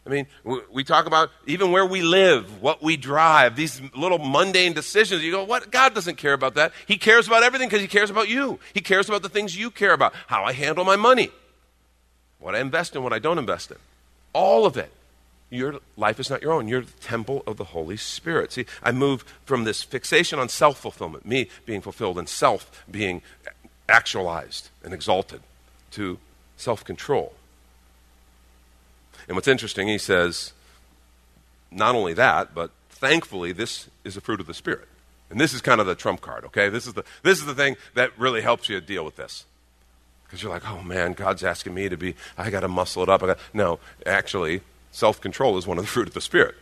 I 0.07 0.09
mean, 0.09 0.27
we 0.73 0.85
talk 0.85 1.07
about 1.07 1.31
even 1.47 1.73
where 1.73 1.85
we 1.85 2.01
live, 2.01 2.63
what 2.63 2.81
we 2.81 2.97
drive, 2.97 3.57
these 3.57 3.83
little 3.97 4.19
mundane 4.19 4.73
decisions. 4.73 5.25
You 5.25 5.33
go, 5.33 5.45
what? 5.45 5.73
God 5.73 5.95
doesn't 5.95 6.17
care 6.17 6.33
about 6.33 6.55
that. 6.55 6.73
He 6.87 6.97
cares 6.97 7.27
about 7.27 7.43
everything 7.43 7.69
because 7.69 7.81
He 7.81 7.89
cares 7.89 8.09
about 8.09 8.29
you. 8.29 8.61
He 8.73 8.81
cares 8.81 9.09
about 9.09 9.23
the 9.23 9.29
things 9.29 9.57
you 9.59 9.69
care 9.69 9.93
about, 9.93 10.15
how 10.29 10.45
I 10.45 10.53
handle 10.53 10.85
my 10.85 10.95
money, 10.95 11.31
what 12.39 12.55
I 12.55 12.61
invest 12.61 12.95
in, 12.95 13.03
what 13.03 13.13
I 13.13 13.19
don't 13.19 13.39
invest 13.39 13.73
in. 13.73 13.79
All 14.33 14.65
of 14.65 14.77
it. 14.77 14.93
Your 15.49 15.77
life 15.97 16.19
is 16.19 16.29
not 16.29 16.43
your 16.43 16.53
own. 16.53 16.67
You're 16.67 16.83
the 16.83 17.01
temple 17.01 17.45
of 17.47 17.57
the 17.57 17.65
Holy 17.65 17.97
Spirit. 17.97 18.53
See, 18.53 18.67
I 18.83 18.91
move 18.91 19.25
from 19.45 19.63
this 19.63 19.83
fixation 19.83 20.41
on 20.41 20.49
self 20.49 20.79
fulfillment, 20.79 21.25
me 21.25 21.49
being 21.65 21.81
fulfilled, 21.81 22.19
and 22.19 22.29
self 22.29 22.85
being 22.91 23.23
actualized 23.89 24.71
and 24.85 24.93
exalted, 24.93 25.41
to 25.93 26.19
self 26.57 26.85
control. 26.85 27.33
And 29.29 29.37
what's 29.37 29.49
interesting, 29.49 29.89
he 29.89 29.99
says, 29.99 30.53
not 31.71 31.95
only 31.95 32.13
that, 32.15 32.55
but 32.55 32.71
thankfully, 32.91 33.53
this 33.53 33.89
is 34.05 34.17
a 34.17 34.21
fruit 34.21 34.41
of 34.41 34.47
the 34.47 34.55
Spirit. 34.55 34.89
And 35.31 35.41
this 35.41 35.53
is 35.53 35.61
kind 35.61 35.81
of 35.81 35.87
the 35.87 35.95
trump 35.95 36.21
card, 36.21 36.45
okay? 36.45 36.69
This 36.69 36.87
is 36.87 36.95
the, 36.95 37.05
this 37.23 37.39
is 37.39 37.47
the 37.47 37.55
thing 37.55 37.77
that 37.95 38.17
really 38.17 38.43
helps 38.43 38.69
you 38.69 38.81
deal 38.81 39.05
with 39.05 39.17
this. 39.17 39.45
Because 40.25 40.43
you're 40.43 40.53
like, 40.53 40.69
oh 40.69 40.83
man, 40.83 41.13
God's 41.13 41.45
asking 41.45 41.75
me 41.75 41.89
to 41.89 41.97
be, 41.97 42.15
I 42.37 42.51
got 42.51 42.61
to 42.61 42.69
muscle 42.69 43.03
it 43.03 43.09
up. 43.09 43.39
No, 43.53 43.79
actually, 44.05 44.61
self 44.91 45.21
control 45.21 45.59
is 45.59 45.67
one 45.67 45.79
of 45.79 45.85
the 45.85 45.91
fruit 45.91 46.09
of 46.09 46.15
the 46.15 46.21
Spirit. 46.21 46.55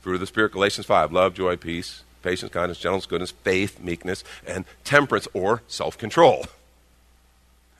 Fruit 0.00 0.14
of 0.14 0.20
the 0.20 0.26
Spirit, 0.26 0.52
Galatians 0.52 0.86
5 0.86 1.12
love, 1.12 1.34
joy, 1.34 1.56
peace, 1.56 2.02
patience, 2.22 2.52
kindness, 2.52 2.78
gentleness, 2.78 3.06
goodness, 3.06 3.30
faith, 3.30 3.80
meekness, 3.80 4.24
and 4.46 4.64
temperance 4.84 5.28
or 5.32 5.62
self 5.68 5.98
control. 5.98 6.44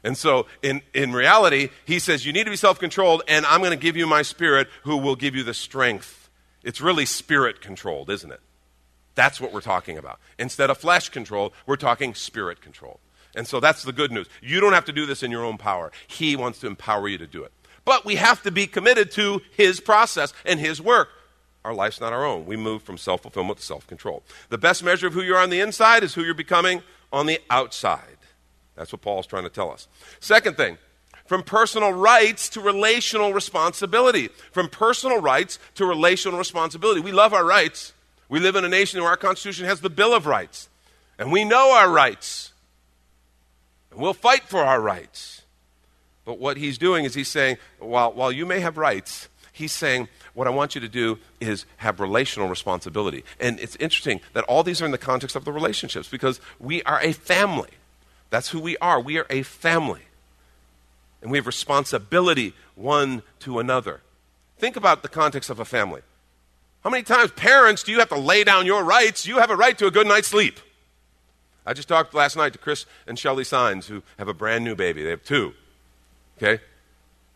And 0.05 0.17
so, 0.17 0.47
in, 0.63 0.83
in 0.95 1.13
reality, 1.13 1.71
he 1.85 1.99
says, 1.99 2.25
You 2.25 2.33
need 2.33 2.45
to 2.45 2.51
be 2.51 2.57
self 2.57 2.79
controlled, 2.79 3.23
and 3.27 3.45
I'm 3.47 3.61
going 3.61 3.73
to 3.73 3.77
give 3.77 3.97
you 3.97 4.07
my 4.07 4.23
spirit 4.23 4.69
who 4.85 4.97
will 4.97 5.17
give 5.17 5.35
you 5.35 5.43
the 5.43 5.55
strength. 5.55 6.29
It's 6.63 6.81
really 6.81 7.07
spirit 7.07 7.61
controlled, 7.61 8.11
isn't 8.11 8.31
it? 8.31 8.41
That's 9.17 9.41
what 9.41 9.53
we're 9.53 9.61
talking 9.61 9.99
about. 9.99 10.21
Instead 10.39 10.71
of 10.71 10.79
flesh 10.79 11.09
control, 11.09 11.53
we're 11.67 11.77
talking 11.77 12.15
spirit 12.15 12.61
control. 12.61 13.01
And 13.35 13.47
so 13.47 13.61
that's 13.61 13.83
the 13.83 13.93
good 13.93 14.13
news. 14.13 14.29
You 14.41 14.61
don't 14.61 14.73
have 14.73 14.85
to 14.87 14.93
do 14.93 15.07
this 15.07 15.23
in 15.23 15.31
your 15.31 15.45
own 15.45 15.59
power. 15.59 15.91
He 16.07 16.37
wants 16.37 16.61
to 16.61 16.67
empower 16.67 17.09
you 17.09 17.19
to 17.19 17.27
do 17.27 17.43
it. 17.43 17.53
But 17.85 18.05
we 18.05 18.17
have 18.17 18.43
to 18.45 18.51
be 18.51 18.67
committed 18.67 19.11
to 19.13 19.43
His 19.57 19.81
process 19.81 20.33
and 20.45 20.59
His 20.59 20.81
work. 20.81 21.09
Our 21.67 21.75
life's 21.75 22.01
not 22.01 22.13
our 22.13 22.25
own. 22.25 22.47
We 22.47 22.57
move 22.57 22.85
from 22.85 22.97
self 22.97 23.23
fulfillment 23.23 23.59
to 23.59 23.65
self 23.65 23.89
control. 23.89 24.23
The 24.51 24.59
best 24.59 24.85
measure 24.85 25.09
of 25.09 25.15
who 25.15 25.23
you 25.23 25.35
are 25.35 25.43
on 25.43 25.51
the 25.51 25.59
inside 25.59 26.05
is 26.05 26.15
who 26.15 26.23
you're 26.23 26.33
becoming 26.33 26.81
on 27.13 27.27
the 27.27 27.41
outside. 27.51 28.19
That's 28.77 28.93
what 28.93 29.01
Paul's 29.01 29.27
trying 29.27 29.43
to 29.43 29.51
tell 29.51 29.73
us. 29.73 29.89
Second 30.21 30.57
thing, 30.57 30.79
from 31.25 31.43
personal 31.43 31.93
rights 31.93 32.49
to 32.51 32.61
relational 32.61 33.33
responsibility. 33.33 34.29
From 34.53 34.69
personal 34.69 35.21
rights 35.21 35.59
to 35.75 35.85
relational 35.85 36.39
responsibility. 36.39 37.01
We 37.01 37.11
love 37.11 37.35
our 37.35 37.45
rights. 37.45 37.93
We 38.29 38.39
live 38.39 38.55
in 38.55 38.65
a 38.65 38.69
nation 38.69 39.01
where 39.01 39.11
our 39.11 39.17
Constitution 39.17 39.67
has 39.67 39.81
the 39.81 39.91
Bill 39.91 40.15
of 40.15 40.27
Rights. 40.27 40.69
And 41.19 41.33
we 41.33 41.45
know 41.45 41.73
our 41.73 41.91
rights. 41.91 42.53
And 43.91 43.99
we'll 43.99 44.15
fight 44.15 44.45
for 44.45 44.61
our 44.61 44.81
rights. 44.81 45.43
But 46.25 46.39
what 46.39 46.59
he's 46.59 46.79
doing 46.79 47.05
is 47.05 47.15
he's 47.15 47.29
saying, 47.29 47.57
while, 47.81 48.13
while 48.13 48.31
you 48.31 48.47
may 48.47 48.61
have 48.61 48.79
rights, 48.79 49.29
he's 49.53 49.73
saying, 49.73 50.09
what 50.37 50.47
I 50.47 50.51
want 50.51 50.75
you 50.75 50.83
to 50.83 50.89
do 50.89 51.19
is 51.41 51.65
have 51.79 51.99
relational 51.99 52.47
responsibility. 52.47 53.25
And 53.41 53.59
it's 53.59 53.75
interesting 53.77 54.21
that 54.35 54.45
all 54.45 54.63
these 54.63 54.83
are 54.83 54.85
in 54.85 54.91
the 54.91 54.99
context 54.99 55.35
of 55.35 55.47
the 55.47 55.53
relationships 55.53 56.09
because 56.09 56.43
we 56.61 56.83
are 56.83 57.01
a 57.01 57.13
family. 57.13 57.71
That's 58.29 58.51
who 58.51 58.61
we 58.61 58.77
are. 58.77 59.01
We 59.01 59.17
are 59.17 59.27
a 59.31 59.43
family. 59.43 60.03
And 61.23 61.31
we 61.31 61.39
have 61.39 61.47
responsibility 61.47 62.53
one 62.75 63.23
to 63.41 63.59
another. 63.59 64.03
Think 64.59 64.77
about 64.77 65.03
the 65.03 65.09
context 65.09 65.49
of 65.49 65.59
a 65.59 65.65
family. 65.65 66.03
How 66.85 66.91
many 66.91 67.03
times, 67.03 67.31
parents, 67.31 67.83
do 67.83 67.91
you 67.91 67.99
have 68.01 68.11
to 68.11 68.19
lay 68.19 68.45
down 68.45 68.67
your 68.67 68.85
rights? 68.85 69.27
You 69.27 69.39
have 69.39 69.51
a 69.51 69.57
right 69.57 69.77
to 69.79 69.87
a 69.87 69.91
good 69.91 70.07
night's 70.07 70.29
sleep. 70.29 70.61
I 71.65 71.73
just 71.73 71.89
talked 71.89 72.13
last 72.13 72.37
night 72.37 72.53
to 72.53 72.59
Chris 72.59 72.85
and 73.07 73.19
Shelly 73.19 73.43
Signs, 73.43 73.87
who 73.87 74.03
have 74.19 74.29
a 74.29 74.35
brand 74.35 74.65
new 74.65 74.75
baby. 74.75 75.03
They 75.03 75.11
have 75.11 75.25
two. 75.25 75.55
Okay? 76.37 76.63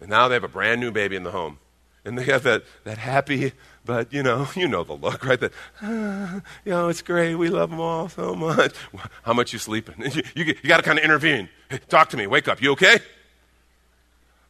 And 0.02 0.10
now 0.10 0.28
they 0.28 0.34
have 0.34 0.44
a 0.44 0.48
brand 0.48 0.82
new 0.82 0.90
baby 0.90 1.16
in 1.16 1.24
the 1.24 1.30
home. 1.30 1.58
And 2.04 2.18
they 2.18 2.24
have 2.24 2.42
that, 2.44 2.64
that 2.84 2.98
happy, 2.98 3.52
but 3.84 4.12
you 4.12 4.22
know, 4.22 4.48
you 4.56 4.68
know 4.68 4.84
the 4.84 4.94
look, 4.94 5.24
right? 5.24 5.38
That, 5.38 5.52
ah, 5.82 6.40
you 6.64 6.72
know, 6.72 6.88
it's 6.88 7.02
great. 7.02 7.34
We 7.34 7.48
love 7.48 7.70
them 7.70 7.80
all 7.80 8.08
so 8.08 8.34
much. 8.34 8.74
How 9.22 9.32
much 9.32 9.52
you 9.52 9.58
sleeping? 9.58 9.96
you, 10.12 10.22
you, 10.34 10.44
you 10.44 10.68
got 10.68 10.78
to 10.78 10.82
kind 10.82 10.98
of 10.98 11.04
intervene. 11.04 11.48
Hey, 11.68 11.78
talk 11.88 12.10
to 12.10 12.16
me. 12.16 12.26
Wake 12.26 12.48
up. 12.48 12.62
You 12.62 12.72
okay? 12.72 12.98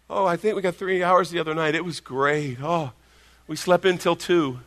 Oh, 0.08 0.26
I 0.26 0.36
think 0.36 0.56
we 0.56 0.62
got 0.62 0.74
three 0.74 1.02
hours 1.02 1.30
the 1.30 1.38
other 1.38 1.54
night. 1.54 1.74
It 1.74 1.84
was 1.84 2.00
great. 2.00 2.58
Oh, 2.60 2.92
we 3.46 3.56
slept 3.56 3.84
until 3.84 4.16
two. 4.16 4.60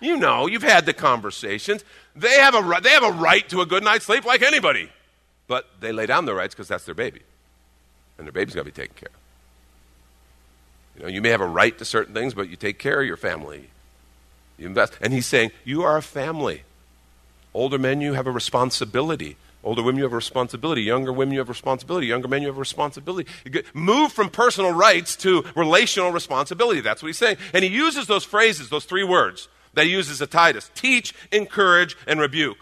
You 0.00 0.18
know, 0.18 0.46
you've 0.46 0.62
had 0.62 0.84
the 0.84 0.92
conversations. 0.92 1.82
They 2.14 2.38
have 2.38 2.54
a, 2.54 2.80
they 2.82 2.90
have 2.90 3.04
a 3.04 3.12
right 3.12 3.48
to 3.48 3.62
a 3.62 3.66
good 3.66 3.82
night's 3.82 4.04
sleep 4.04 4.26
like 4.26 4.42
anybody. 4.42 4.90
But 5.46 5.66
they 5.80 5.92
lay 5.92 6.06
down 6.06 6.26
their 6.26 6.34
rights 6.34 6.54
because 6.54 6.68
that's 6.68 6.84
their 6.84 6.94
baby. 6.94 7.22
And 8.18 8.26
their 8.26 8.32
baby's 8.32 8.54
got 8.54 8.62
to 8.62 8.64
be 8.66 8.70
taken 8.70 8.94
care 8.94 9.08
of. 9.08 9.23
You 10.96 11.02
know, 11.02 11.08
you 11.08 11.22
may 11.22 11.30
have 11.30 11.40
a 11.40 11.46
right 11.46 11.76
to 11.78 11.84
certain 11.84 12.14
things, 12.14 12.34
but 12.34 12.48
you 12.48 12.56
take 12.56 12.78
care 12.78 13.00
of 13.00 13.06
your 13.06 13.16
family. 13.16 13.68
You 14.58 14.66
invest. 14.66 14.94
And 15.00 15.12
he's 15.12 15.26
saying, 15.26 15.50
you 15.64 15.82
are 15.82 15.96
a 15.96 16.02
family. 16.02 16.62
Older 17.52 17.78
men, 17.78 18.00
you 18.00 18.12
have 18.12 18.26
a 18.26 18.30
responsibility. 18.30 19.36
Older 19.64 19.82
women, 19.82 19.96
you 19.96 20.04
have 20.04 20.12
a 20.12 20.16
responsibility. 20.16 20.82
Younger 20.82 21.12
women, 21.12 21.32
you 21.32 21.40
have 21.40 21.48
a 21.48 21.52
responsibility. 21.52 22.06
Younger 22.06 22.28
men, 22.28 22.42
you 22.42 22.48
have 22.48 22.56
a 22.56 22.60
responsibility. 22.60 23.28
Move 23.72 24.12
from 24.12 24.28
personal 24.28 24.72
rights 24.72 25.16
to 25.16 25.44
relational 25.56 26.12
responsibility. 26.12 26.80
That's 26.80 27.02
what 27.02 27.06
he's 27.06 27.18
saying. 27.18 27.38
And 27.54 27.64
he 27.64 27.70
uses 27.70 28.06
those 28.06 28.24
phrases, 28.24 28.68
those 28.68 28.84
three 28.84 29.04
words 29.04 29.48
that 29.72 29.86
he 29.86 29.90
uses 29.90 30.20
at 30.20 30.30
Titus 30.30 30.70
teach, 30.74 31.14
encourage, 31.32 31.96
and 32.06 32.20
rebuke. 32.20 32.58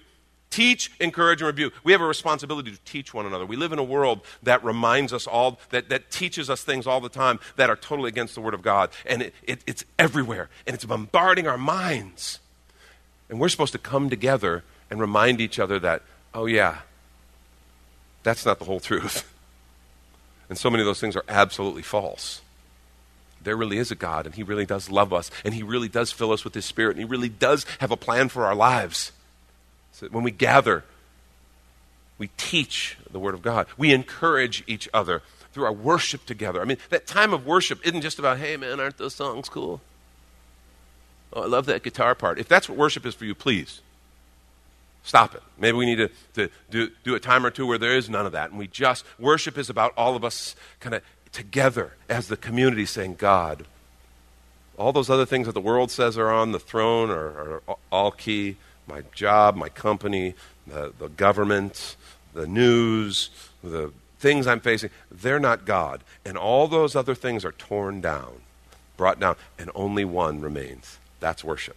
Teach, 0.53 0.93
encourage, 1.01 1.41
and 1.41 1.47
rebuke. 1.47 1.73
We 1.83 1.93
have 1.93 2.03
a 2.03 2.07
responsibility 2.07 2.71
to 2.71 2.79
teach 2.85 3.15
one 3.15 3.25
another. 3.25 3.47
We 3.47 3.57
live 3.57 3.73
in 3.73 3.79
a 3.79 3.83
world 3.85 4.21
that 4.43 4.63
reminds 4.63 5.13
us 5.13 5.27
all, 5.27 5.59
that, 5.71 5.89
that 5.89 6.11
teaches 6.11 6.51
us 6.51 6.63
things 6.63 6.87
all 6.87 7.01
the 7.01 7.09
time 7.09 7.41
that 7.57 7.71
are 7.71 7.77
totally 7.77 8.09
against 8.09 8.35
the 8.35 8.43
Word 8.43 8.53
of 8.53 8.61
God. 8.61 8.91
And 9.07 9.23
it, 9.23 9.35
it, 9.43 9.63
it's 9.67 9.85
everywhere, 9.99 10.51
and 10.67 10.75
it's 10.75 10.85
bombarding 10.85 11.47
our 11.49 11.57
minds. 11.57 12.39
And 13.31 13.41
we're 13.41 13.49
supposed 13.49 13.73
to 13.73 13.79
come 13.79 14.11
together 14.11 14.63
and 14.91 15.01
remind 15.01 15.41
each 15.41 15.59
other 15.59 15.79
that, 15.79 16.03
oh, 16.35 16.45
yeah, 16.45 16.81
that's 18.23 18.45
not 18.45 18.59
the 18.59 18.67
whole 18.67 18.81
truth. 18.81 19.29
And 20.49 20.59
so 20.59 20.69
many 20.69 20.83
of 20.83 20.87
those 20.87 21.01
things 21.01 21.17
are 21.17 21.25
absolutely 21.31 21.81
false. 21.81 22.43
There 23.43 23.57
really 23.57 23.79
is 23.79 23.91
a 23.91 23.95
God, 23.95 24.27
and 24.27 24.35
He 24.35 24.43
really 24.43 24.67
does 24.67 24.91
love 24.91 25.11
us, 25.11 25.31
and 25.47 25.55
He 25.55 25.63
really 25.63 25.89
does 25.89 26.13
fill 26.13 26.31
us 26.31 26.45
with 26.45 26.53
His 26.53 26.67
Spirit, 26.67 26.91
and 26.91 26.99
He 26.99 27.11
really 27.11 27.31
does 27.31 27.65
have 27.79 27.91
a 27.91 27.97
plan 27.97 28.29
for 28.29 28.45
our 28.45 28.55
lives. 28.55 29.13
So 29.93 30.09
when 30.09 30.25
we 30.25 30.31
gather, 30.31 30.85
we 32.19 32.29
teach 32.37 32.97
the 33.11 33.19
Word 33.19 33.35
of 33.35 33.43
God, 33.43 33.67
we 33.77 33.93
encourage 33.93 34.65
each 34.67 34.89
other 34.93 35.23
through 35.53 35.65
our 35.65 35.73
worship 35.73 36.25
together. 36.25 36.61
I 36.61 36.65
mean, 36.65 36.79
that 36.91 37.07
time 37.07 37.35
of 37.35 37.47
worship 37.47 37.87
isn't 37.87 38.01
just 38.01 38.19
about, 38.19 38.39
hey, 38.39 38.57
man, 38.57 38.81
aren't 38.81 38.99
those 38.99 39.15
songs 39.15 39.49
cool? 39.49 39.81
Oh, 41.33 41.43
I 41.43 41.47
love 41.47 41.67
that 41.67 41.83
guitar 41.83 42.15
part. 42.15 42.39
If 42.39 42.49
that's 42.49 42.69
what 42.69 42.79
worship 42.79 43.05
is 43.07 43.15
for 43.15 43.25
you, 43.25 43.35
please 43.35 43.81
Stop 45.05 45.35
it. 45.35 45.43
Maybe 45.59 45.77
we 45.77 45.87
need 45.87 45.97
to, 45.97 46.11
to 46.35 46.49
do, 46.71 46.91
do 47.03 47.15
a 47.15 47.21
time 47.21 47.45
or 47.45 47.51
two 47.51 47.67
where 47.67 47.79
there 47.79 47.97
is 47.97 48.09
none 48.09 48.25
of 48.25 48.33
that. 48.33 48.51
And 48.51 48.59
we 48.59 48.69
just, 48.69 49.05
worship 49.19 49.59
is 49.59 49.69
about 49.69 49.93
all 49.97 50.15
of 50.15 50.25
us 50.25 50.55
kind 50.81 50.95
of 50.95 51.03
together 51.33 51.95
as 52.09 52.29
the 52.29 52.37
community 52.37 52.87
saying, 52.87 53.17
God. 53.17 53.67
All 54.79 54.93
those 54.93 55.11
other 55.11 55.27
things 55.27 55.47
that 55.47 55.53
the 55.53 55.61
world 55.61 55.91
says 55.91 56.17
are 56.17 56.31
on 56.31 56.53
the 56.53 56.61
throne 56.61 57.11
are, 57.11 57.63
are 57.67 57.77
all 57.91 58.11
key. 58.11 58.57
My 58.87 59.03
job, 59.15 59.57
my 59.57 59.69
company, 59.69 60.35
the, 60.67 60.93
the 60.99 61.09
government, 61.09 61.97
the 62.35 62.47
news, 62.47 63.31
the 63.63 63.93
things 64.19 64.47
I'm 64.47 64.61
facing, 64.61 64.91
they're 65.11 65.41
not 65.41 65.65
God. 65.65 66.03
And 66.25 66.37
all 66.37 66.69
those 66.69 66.97
other 66.97 67.15
things 67.15 67.45
are 67.45 67.53
torn 67.53 68.01
down, 68.01 68.43
brought 68.97 69.21
down, 69.21 69.37
and 69.59 69.71
only 69.75 70.05
one 70.05 70.41
remains. 70.41 70.99
That's 71.21 71.45
worship. 71.45 71.77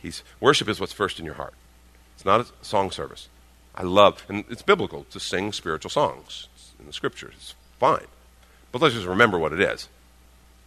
He's, 0.00 0.22
worship 0.40 0.68
is 0.68 0.80
what's 0.80 0.92
first 0.92 1.18
in 1.18 1.24
your 1.24 1.34
heart. 1.34 1.54
It's 2.14 2.24
not 2.24 2.40
a 2.40 2.46
song 2.62 2.90
service. 2.90 3.28
I 3.74 3.82
love, 3.82 4.24
and 4.28 4.44
it's 4.50 4.62
biblical 4.62 5.04
to 5.10 5.20
sing 5.20 5.52
spiritual 5.52 5.90
songs 5.90 6.48
it's 6.54 6.72
in 6.78 6.86
the 6.86 6.92
scriptures. 6.92 7.34
It's 7.36 7.54
fine. 7.78 8.06
But 8.72 8.82
let's 8.82 8.94
just 8.94 9.06
remember 9.06 9.38
what 9.38 9.52
it 9.52 9.60
is. 9.60 9.88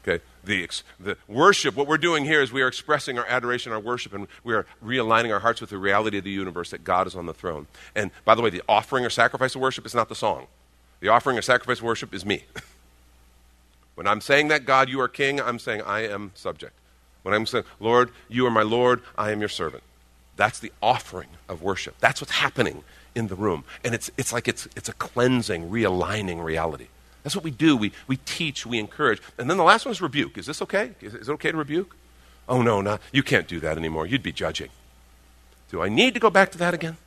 Okay? 0.05 0.23
The, 0.43 0.69
the 0.99 1.17
worship, 1.27 1.75
what 1.75 1.87
we're 1.87 1.97
doing 1.97 2.25
here 2.25 2.41
is 2.41 2.51
we 2.51 2.61
are 2.61 2.67
expressing 2.67 3.17
our 3.17 3.25
adoration, 3.25 3.71
our 3.71 3.79
worship, 3.79 4.13
and 4.13 4.27
we 4.43 4.53
are 4.53 4.65
realigning 4.83 5.33
our 5.33 5.39
hearts 5.39 5.61
with 5.61 5.69
the 5.69 5.77
reality 5.77 6.17
of 6.17 6.25
the 6.25 6.31
universe 6.31 6.71
that 6.71 6.83
God 6.83 7.07
is 7.07 7.15
on 7.15 7.25
the 7.25 7.33
throne. 7.33 7.67
And 7.95 8.11
by 8.25 8.35
the 8.35 8.41
way, 8.41 8.49
the 8.49 8.61
offering 8.67 9.05
or 9.05 9.09
sacrifice 9.09 9.55
of 9.55 9.61
worship 9.61 9.85
is 9.85 9.95
not 9.95 10.09
the 10.09 10.15
song. 10.15 10.47
The 10.99 11.07
offering 11.07 11.37
or 11.37 11.41
sacrifice 11.41 11.79
of 11.79 11.85
worship 11.85 12.13
is 12.13 12.25
me. 12.25 12.43
when 13.95 14.05
I'm 14.05 14.21
saying 14.21 14.49
that, 14.49 14.65
God, 14.65 14.89
you 14.89 14.99
are 14.99 15.07
king, 15.07 15.39
I'm 15.39 15.59
saying 15.59 15.81
I 15.83 16.07
am 16.07 16.31
subject. 16.35 16.73
When 17.23 17.33
I'm 17.33 17.45
saying, 17.45 17.63
Lord, 17.79 18.11
you 18.27 18.45
are 18.45 18.51
my 18.51 18.63
Lord, 18.63 19.01
I 19.17 19.31
am 19.31 19.39
your 19.39 19.49
servant. 19.49 19.83
That's 20.35 20.59
the 20.59 20.73
offering 20.81 21.29
of 21.47 21.61
worship. 21.61 21.95
That's 21.99 22.19
what's 22.19 22.33
happening 22.33 22.83
in 23.15 23.27
the 23.27 23.35
room. 23.35 23.63
And 23.83 23.95
it's, 23.95 24.11
it's 24.17 24.33
like 24.33 24.47
it's, 24.47 24.67
it's 24.75 24.89
a 24.89 24.93
cleansing, 24.93 25.69
realigning 25.69 26.43
reality. 26.43 26.87
That's 27.23 27.35
what 27.35 27.43
we 27.43 27.51
do. 27.51 27.75
We, 27.77 27.93
we 28.07 28.17
teach, 28.17 28.65
we 28.65 28.79
encourage. 28.79 29.21
And 29.37 29.49
then 29.49 29.57
the 29.57 29.63
last 29.63 29.85
one 29.85 29.91
is 29.91 30.01
rebuke. 30.01 30.37
Is 30.37 30.45
this 30.45 30.61
okay? 30.61 30.91
Is, 31.01 31.13
is 31.13 31.29
it 31.29 31.33
okay 31.33 31.51
to 31.51 31.57
rebuke? 31.57 31.95
Oh, 32.47 32.61
no, 32.61 32.81
no, 32.81 32.99
you 33.11 33.23
can't 33.23 33.47
do 33.47 33.59
that 33.61 33.77
anymore. 33.77 34.05
You'd 34.05 34.23
be 34.23 34.33
judging. 34.33 34.69
Do 35.71 35.81
I 35.81 35.89
need 35.89 36.13
to 36.13 36.19
go 36.19 36.29
back 36.29 36.51
to 36.51 36.57
that 36.57 36.73
again? 36.73 36.97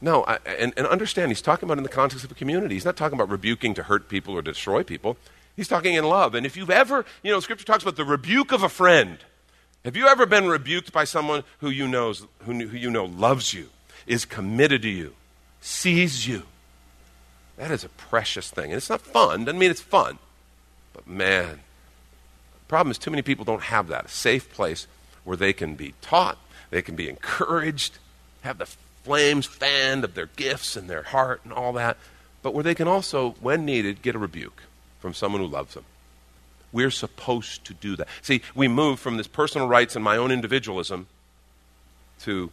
No, 0.00 0.24
I, 0.24 0.38
and, 0.46 0.72
and 0.76 0.86
understand, 0.86 1.30
he's 1.30 1.42
talking 1.42 1.66
about 1.66 1.76
in 1.76 1.82
the 1.82 1.90
context 1.90 2.24
of 2.24 2.30
a 2.30 2.34
community. 2.34 2.74
He's 2.74 2.86
not 2.86 2.96
talking 2.96 3.18
about 3.18 3.28
rebuking 3.28 3.74
to 3.74 3.82
hurt 3.82 4.08
people 4.08 4.34
or 4.34 4.40
destroy 4.40 4.82
people. 4.82 5.18
He's 5.56 5.68
talking 5.68 5.94
in 5.94 6.04
love. 6.04 6.34
And 6.34 6.46
if 6.46 6.56
you've 6.56 6.70
ever, 6.70 7.04
you 7.22 7.30
know, 7.30 7.40
Scripture 7.40 7.66
talks 7.66 7.82
about 7.82 7.96
the 7.96 8.04
rebuke 8.04 8.52
of 8.52 8.62
a 8.62 8.68
friend. 8.70 9.18
Have 9.84 9.96
you 9.96 10.06
ever 10.06 10.24
been 10.24 10.48
rebuked 10.48 10.92
by 10.92 11.04
someone 11.04 11.44
who 11.58 11.68
you, 11.68 11.86
knows, 11.86 12.26
who, 12.44 12.52
who 12.66 12.76
you 12.76 12.90
know 12.90 13.04
loves 13.04 13.52
you, 13.52 13.68
is 14.06 14.24
committed 14.24 14.82
to 14.82 14.88
you, 14.88 15.14
sees 15.60 16.26
you? 16.26 16.44
That 17.56 17.70
is 17.70 17.84
a 17.84 17.88
precious 17.90 18.50
thing. 18.50 18.66
And 18.66 18.74
it's 18.74 18.90
not 18.90 19.00
fun. 19.00 19.44
Doesn't 19.44 19.58
mean 19.58 19.70
it's 19.70 19.80
fun. 19.80 20.18
But 20.92 21.06
man, 21.06 21.60
the 22.52 22.68
problem 22.68 22.90
is 22.90 22.98
too 22.98 23.10
many 23.10 23.22
people 23.22 23.44
don't 23.44 23.64
have 23.64 23.88
that. 23.88 24.06
A 24.06 24.08
safe 24.08 24.52
place 24.52 24.86
where 25.24 25.36
they 25.36 25.52
can 25.52 25.74
be 25.74 25.94
taught, 26.00 26.38
they 26.70 26.82
can 26.82 26.96
be 26.96 27.08
encouraged, 27.08 27.98
have 28.42 28.58
the 28.58 28.66
flames 29.04 29.46
fanned 29.46 30.04
of 30.04 30.14
their 30.14 30.26
gifts 30.36 30.76
and 30.76 30.88
their 30.88 31.02
heart 31.02 31.40
and 31.44 31.52
all 31.52 31.72
that, 31.74 31.96
but 32.42 32.54
where 32.54 32.64
they 32.64 32.74
can 32.74 32.88
also, 32.88 33.34
when 33.40 33.64
needed, 33.64 34.02
get 34.02 34.14
a 34.14 34.18
rebuke 34.18 34.62
from 35.00 35.14
someone 35.14 35.40
who 35.40 35.46
loves 35.46 35.74
them. 35.74 35.84
We're 36.72 36.90
supposed 36.90 37.64
to 37.66 37.74
do 37.74 37.96
that. 37.96 38.08
See, 38.22 38.42
we 38.54 38.68
move 38.68 39.00
from 39.00 39.16
this 39.16 39.26
personal 39.26 39.68
rights 39.68 39.96
and 39.96 40.04
my 40.04 40.16
own 40.16 40.30
individualism 40.30 41.06
to 42.20 42.50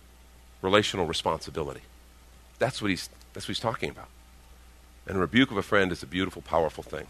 relational 0.62 1.06
responsibility. 1.06 1.82
That's 2.60 2.82
what 2.82 2.90
he's, 2.90 3.10
that's 3.34 3.46
what 3.46 3.56
he's 3.56 3.60
talking 3.60 3.90
about. 3.90 4.08
And 5.06 5.18
a 5.18 5.20
rebuke 5.20 5.52
of 5.52 5.58
a 5.58 5.64
friend 5.64 5.92
is 5.92 6.04
a 6.04 6.08
beautiful, 6.08 6.42
powerful 6.42 6.84
thing. 6.84 7.08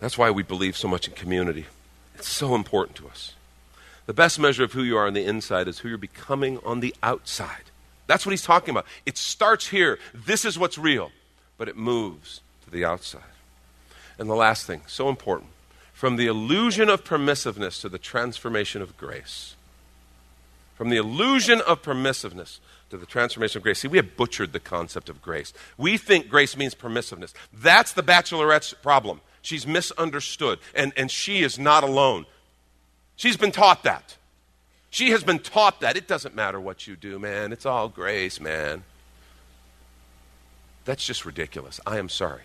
That's 0.00 0.16
why 0.16 0.30
we 0.30 0.42
believe 0.42 0.76
so 0.76 0.88
much 0.88 1.06
in 1.06 1.14
community. 1.14 1.66
It's 2.14 2.28
so 2.28 2.54
important 2.54 2.96
to 2.96 3.08
us. 3.08 3.34
The 4.06 4.14
best 4.14 4.38
measure 4.40 4.64
of 4.64 4.72
who 4.72 4.82
you 4.82 4.96
are 4.96 5.06
on 5.06 5.14
the 5.14 5.24
inside 5.24 5.68
is 5.68 5.80
who 5.80 5.88
you're 5.88 5.98
becoming 5.98 6.58
on 6.64 6.80
the 6.80 6.94
outside. 7.02 7.70
That's 8.06 8.26
what 8.26 8.32
he's 8.32 8.42
talking 8.42 8.70
about. 8.70 8.86
It 9.06 9.16
starts 9.16 9.68
here. 9.68 9.98
This 10.12 10.44
is 10.44 10.58
what's 10.58 10.78
real, 10.78 11.12
but 11.58 11.68
it 11.68 11.76
moves 11.76 12.40
to 12.64 12.70
the 12.70 12.84
outside. 12.84 13.22
And 14.18 14.28
the 14.28 14.34
last 14.34 14.66
thing, 14.66 14.82
so 14.86 15.08
important, 15.08 15.50
from 15.92 16.16
the 16.16 16.26
illusion 16.26 16.88
of 16.88 17.04
permissiveness 17.04 17.80
to 17.82 17.88
the 17.88 17.98
transformation 17.98 18.82
of 18.82 18.96
grace. 18.96 19.54
From 20.80 20.88
the 20.88 20.96
illusion 20.96 21.60
of 21.60 21.82
permissiveness 21.82 22.58
to 22.88 22.96
the 22.96 23.04
transformation 23.04 23.58
of 23.58 23.62
grace. 23.62 23.80
See, 23.80 23.88
we 23.88 23.98
have 23.98 24.16
butchered 24.16 24.54
the 24.54 24.60
concept 24.60 25.10
of 25.10 25.20
grace. 25.20 25.52
We 25.76 25.98
think 25.98 26.30
grace 26.30 26.56
means 26.56 26.74
permissiveness. 26.74 27.34
That's 27.52 27.92
the 27.92 28.02
bachelorette's 28.02 28.72
problem. 28.72 29.20
She's 29.42 29.66
misunderstood, 29.66 30.58
and, 30.74 30.94
and 30.96 31.10
she 31.10 31.42
is 31.42 31.58
not 31.58 31.84
alone. 31.84 32.24
She's 33.14 33.36
been 33.36 33.52
taught 33.52 33.82
that. 33.82 34.16
She 34.88 35.10
has 35.10 35.22
been 35.22 35.40
taught 35.40 35.82
that. 35.82 35.98
It 35.98 36.08
doesn't 36.08 36.34
matter 36.34 36.58
what 36.58 36.86
you 36.86 36.96
do, 36.96 37.18
man. 37.18 37.52
It's 37.52 37.66
all 37.66 37.90
grace, 37.90 38.40
man. 38.40 38.82
That's 40.86 41.04
just 41.04 41.26
ridiculous. 41.26 41.78
I 41.86 41.98
am 41.98 42.08
sorry. 42.08 42.44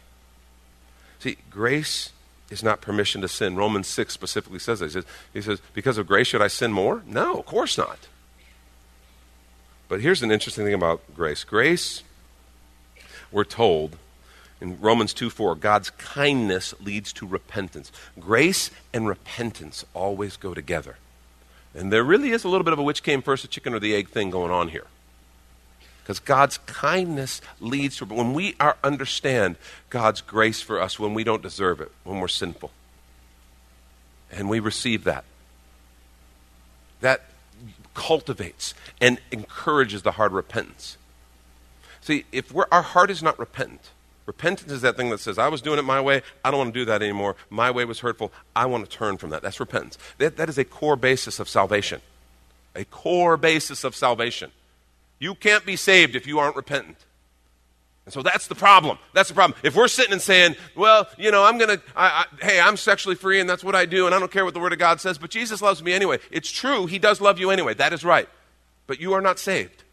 See, 1.19 1.37
grace 1.49 2.11
is 2.49 2.63
not 2.63 2.81
permission 2.81 3.21
to 3.21 3.29
sin. 3.29 3.55
Romans 3.55 3.87
6 3.87 4.13
specifically 4.13 4.59
says 4.59 4.79
that. 4.79 4.87
He 4.87 4.91
says, 4.91 5.05
he 5.35 5.41
says, 5.41 5.61
Because 5.73 5.97
of 5.97 6.05
grace, 6.05 6.27
should 6.27 6.41
I 6.41 6.49
sin 6.49 6.73
more? 6.73 7.01
No, 7.07 7.35
of 7.35 7.45
course 7.45 7.77
not. 7.77 8.09
But 9.87 10.01
here's 10.01 10.23
an 10.23 10.31
interesting 10.31 10.65
thing 10.65 10.73
about 10.73 11.01
grace 11.15 11.43
grace, 11.43 12.03
we're 13.31 13.43
told, 13.43 13.97
in 14.61 14.79
Romans 14.79 15.13
2 15.13 15.29
4, 15.29 15.55
God's 15.55 15.89
kindness 15.91 16.73
leads 16.79 17.13
to 17.13 17.27
repentance. 17.27 17.91
Grace 18.19 18.71
and 18.93 19.07
repentance 19.07 19.85
always 19.93 20.37
go 20.37 20.53
together. 20.53 20.97
And 21.75 21.91
there 21.91 22.03
really 22.03 22.31
is 22.31 22.43
a 22.45 22.47
little 22.47 22.63
bit 22.63 22.73
of 22.73 22.79
a 22.79 22.83
which 22.83 23.03
came 23.03 23.21
first, 23.21 23.43
the 23.43 23.49
chicken 23.49 23.73
or 23.73 23.79
the 23.79 23.93
egg 23.93 24.09
thing 24.09 24.29
going 24.29 24.51
on 24.51 24.69
here. 24.69 24.87
Because 26.01 26.19
God's 26.19 26.59
kindness 26.59 27.41
leads 27.59 27.97
to, 27.97 28.05
when 28.05 28.33
we 28.33 28.55
are, 28.59 28.77
understand 28.83 29.57
God's 29.89 30.21
grace 30.21 30.61
for 30.61 30.79
us 30.79 30.99
when 30.99 31.13
we 31.13 31.23
don't 31.23 31.41
deserve 31.41 31.81
it, 31.81 31.91
when 32.03 32.19
we're 32.19 32.27
sinful, 32.27 32.71
and 34.31 34.47
we 34.47 34.59
receive 34.59 35.03
that, 35.03 35.25
that 37.01 37.25
cultivates 37.95 38.75
and 39.01 39.19
encourages 39.31 40.03
the 40.03 40.11
heart 40.11 40.31
of 40.31 40.35
repentance. 40.35 40.97
See, 42.01 42.25
if 42.31 42.53
our 42.71 42.83
heart 42.83 43.09
is 43.09 43.23
not 43.23 43.39
repentant, 43.39 43.89
Repentance 44.25 44.71
is 44.71 44.81
that 44.81 44.97
thing 44.97 45.11
that 45.11 45.19
says, 45.19 45.37
I 45.37 45.49
was 45.49 45.61
doing 45.61 45.77
it 45.77 45.83
my 45.83 46.01
way. 46.01 46.23
I 46.43 46.49
don't 46.49 46.57
want 46.57 46.73
to 46.73 46.79
do 46.79 46.85
that 46.85 47.03
anymore. 47.03 47.35
My 47.49 47.69
way 47.69 47.85
was 47.85 47.99
hurtful. 47.99 48.31
I 48.55 48.65
want 48.65 48.89
to 48.89 48.89
turn 48.89 49.17
from 49.17 49.29
that. 49.29 49.43
That's 49.43 49.59
repentance. 49.59 49.97
That, 50.17 50.37
that 50.37 50.49
is 50.49 50.57
a 50.57 50.65
core 50.65 50.95
basis 50.95 51.39
of 51.39 51.47
salvation. 51.47 52.01
A 52.75 52.85
core 52.85 53.37
basis 53.37 53.83
of 53.83 53.95
salvation. 53.95 54.51
You 55.19 55.35
can't 55.35 55.65
be 55.65 55.75
saved 55.75 56.15
if 56.15 56.25
you 56.25 56.39
aren't 56.39 56.55
repentant. 56.55 56.97
And 58.05 58.13
so 58.13 58.21
that's 58.21 58.47
the 58.47 58.55
problem. 58.55 58.99
That's 59.13 59.29
the 59.29 59.35
problem. 59.35 59.59
If 59.63 59.75
we're 59.75 59.87
sitting 59.87 60.13
and 60.13 60.21
saying, 60.21 60.55
well, 60.75 61.07
you 61.17 61.31
know, 61.31 61.43
I'm 61.43 61.57
going 61.57 61.77
to, 61.77 61.81
hey, 62.39 62.59
I'm 62.59 62.77
sexually 62.77 63.15
free 63.15 63.39
and 63.39 63.49
that's 63.49 63.63
what 63.63 63.75
I 63.75 63.85
do 63.85 64.05
and 64.05 64.13
I 64.13 64.19
don't 64.19 64.31
care 64.31 64.45
what 64.45 64.53
the 64.53 64.59
Word 64.59 64.73
of 64.73 64.79
God 64.79 65.01
says, 65.01 65.17
but 65.17 65.31
Jesus 65.31 65.61
loves 65.61 65.81
me 65.81 65.91
anyway. 65.91 66.19
It's 66.29 66.51
true. 66.51 66.85
He 66.85 66.99
does 66.99 67.19
love 67.19 67.39
you 67.39 67.49
anyway. 67.49 67.73
That 67.73 67.93
is 67.93 68.05
right. 68.05 68.29
But 68.85 68.99
you 68.99 69.13
are 69.13 69.21
not 69.21 69.39
saved. 69.39 69.83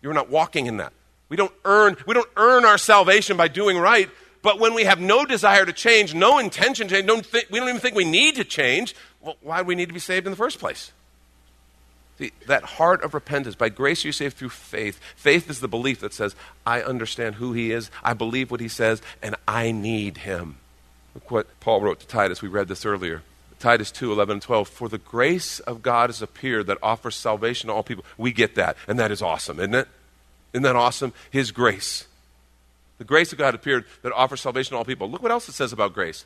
You 0.00 0.10
are 0.10 0.14
not 0.14 0.30
walking 0.30 0.66
in 0.66 0.78
that. 0.78 0.94
We 1.28 1.36
don't 1.36 1.52
earn, 1.64 1.96
we 2.06 2.14
don't 2.14 2.28
earn 2.36 2.64
our 2.64 2.78
salvation 2.78 3.36
by 3.36 3.48
doing 3.48 3.76
right. 3.78 4.08
But 4.40 4.58
when 4.58 4.74
we 4.74 4.84
have 4.84 4.98
no 4.98 5.24
desire 5.24 5.64
to 5.64 5.72
change, 5.72 6.14
no 6.14 6.38
intention 6.38 6.88
to 6.88 6.94
change, 6.94 7.06
don't 7.06 7.24
think, 7.24 7.48
we 7.50 7.60
don't 7.60 7.68
even 7.68 7.80
think 7.80 7.94
we 7.94 8.04
need 8.04 8.36
to 8.36 8.44
change, 8.44 8.94
well, 9.20 9.36
why 9.42 9.60
do 9.60 9.66
we 9.66 9.74
need 9.74 9.86
to 9.86 9.94
be 9.94 10.00
saved 10.00 10.26
in 10.26 10.32
the 10.32 10.36
first 10.36 10.58
place? 10.58 10.90
See, 12.22 12.30
that 12.46 12.62
heart 12.62 13.02
of 13.02 13.14
repentance, 13.14 13.56
by 13.56 13.68
grace 13.68 14.04
you're 14.04 14.12
saved 14.12 14.36
through 14.36 14.50
faith. 14.50 15.00
Faith 15.16 15.50
is 15.50 15.58
the 15.58 15.66
belief 15.66 15.98
that 15.98 16.14
says, 16.14 16.36
I 16.64 16.80
understand 16.80 17.34
who 17.34 17.52
he 17.52 17.72
is, 17.72 17.90
I 18.04 18.14
believe 18.14 18.52
what 18.52 18.60
he 18.60 18.68
says, 18.68 19.02
and 19.20 19.34
I 19.48 19.72
need 19.72 20.18
him. 20.18 20.58
Look 21.16 21.32
what 21.32 21.58
Paul 21.58 21.80
wrote 21.80 21.98
to 21.98 22.06
Titus. 22.06 22.40
We 22.40 22.46
read 22.46 22.68
this 22.68 22.86
earlier. 22.86 23.22
Titus 23.58 23.90
2 23.90 24.12
11 24.12 24.34
and 24.34 24.40
12. 24.40 24.68
For 24.68 24.88
the 24.88 24.98
grace 24.98 25.58
of 25.58 25.82
God 25.82 26.10
has 26.10 26.22
appeared 26.22 26.68
that 26.68 26.78
offers 26.80 27.16
salvation 27.16 27.66
to 27.66 27.74
all 27.74 27.82
people. 27.82 28.04
We 28.16 28.30
get 28.30 28.54
that, 28.54 28.76
and 28.86 29.00
that 29.00 29.10
is 29.10 29.20
awesome, 29.20 29.58
isn't 29.58 29.74
it? 29.74 29.88
Isn't 30.52 30.62
that 30.62 30.76
awesome? 30.76 31.12
His 31.28 31.50
grace. 31.50 32.06
The 32.98 33.04
grace 33.04 33.32
of 33.32 33.38
God 33.38 33.56
appeared 33.56 33.84
that 34.02 34.12
offers 34.12 34.42
salvation 34.42 34.74
to 34.74 34.76
all 34.76 34.84
people. 34.84 35.10
Look 35.10 35.24
what 35.24 35.32
else 35.32 35.48
it 35.48 35.54
says 35.54 35.72
about 35.72 35.92
grace. 35.92 36.24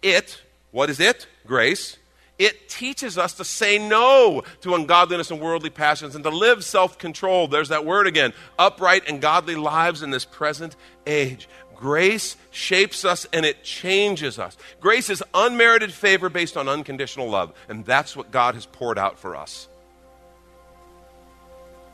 It, 0.00 0.40
what 0.70 0.88
is 0.88 0.98
it? 0.98 1.26
Grace. 1.46 1.98
It 2.38 2.68
teaches 2.68 3.16
us 3.16 3.34
to 3.34 3.44
say 3.44 3.78
no 3.78 4.42
to 4.60 4.74
ungodliness 4.74 5.30
and 5.30 5.40
worldly 5.40 5.70
passions 5.70 6.14
and 6.14 6.22
to 6.24 6.30
live 6.30 6.64
self 6.64 6.98
controlled. 6.98 7.50
There's 7.50 7.70
that 7.70 7.86
word 7.86 8.06
again 8.06 8.34
upright 8.58 9.08
and 9.08 9.20
godly 9.20 9.56
lives 9.56 10.02
in 10.02 10.10
this 10.10 10.26
present 10.26 10.76
age. 11.06 11.48
Grace 11.74 12.36
shapes 12.50 13.04
us 13.04 13.26
and 13.32 13.44
it 13.46 13.62
changes 13.62 14.38
us. 14.38 14.56
Grace 14.80 15.10
is 15.10 15.22
unmerited 15.34 15.92
favor 15.92 16.28
based 16.28 16.56
on 16.56 16.68
unconditional 16.68 17.28
love, 17.28 17.52
and 17.68 17.84
that's 17.84 18.16
what 18.16 18.30
God 18.30 18.54
has 18.54 18.66
poured 18.66 18.98
out 18.98 19.18
for 19.18 19.36
us. 19.36 19.68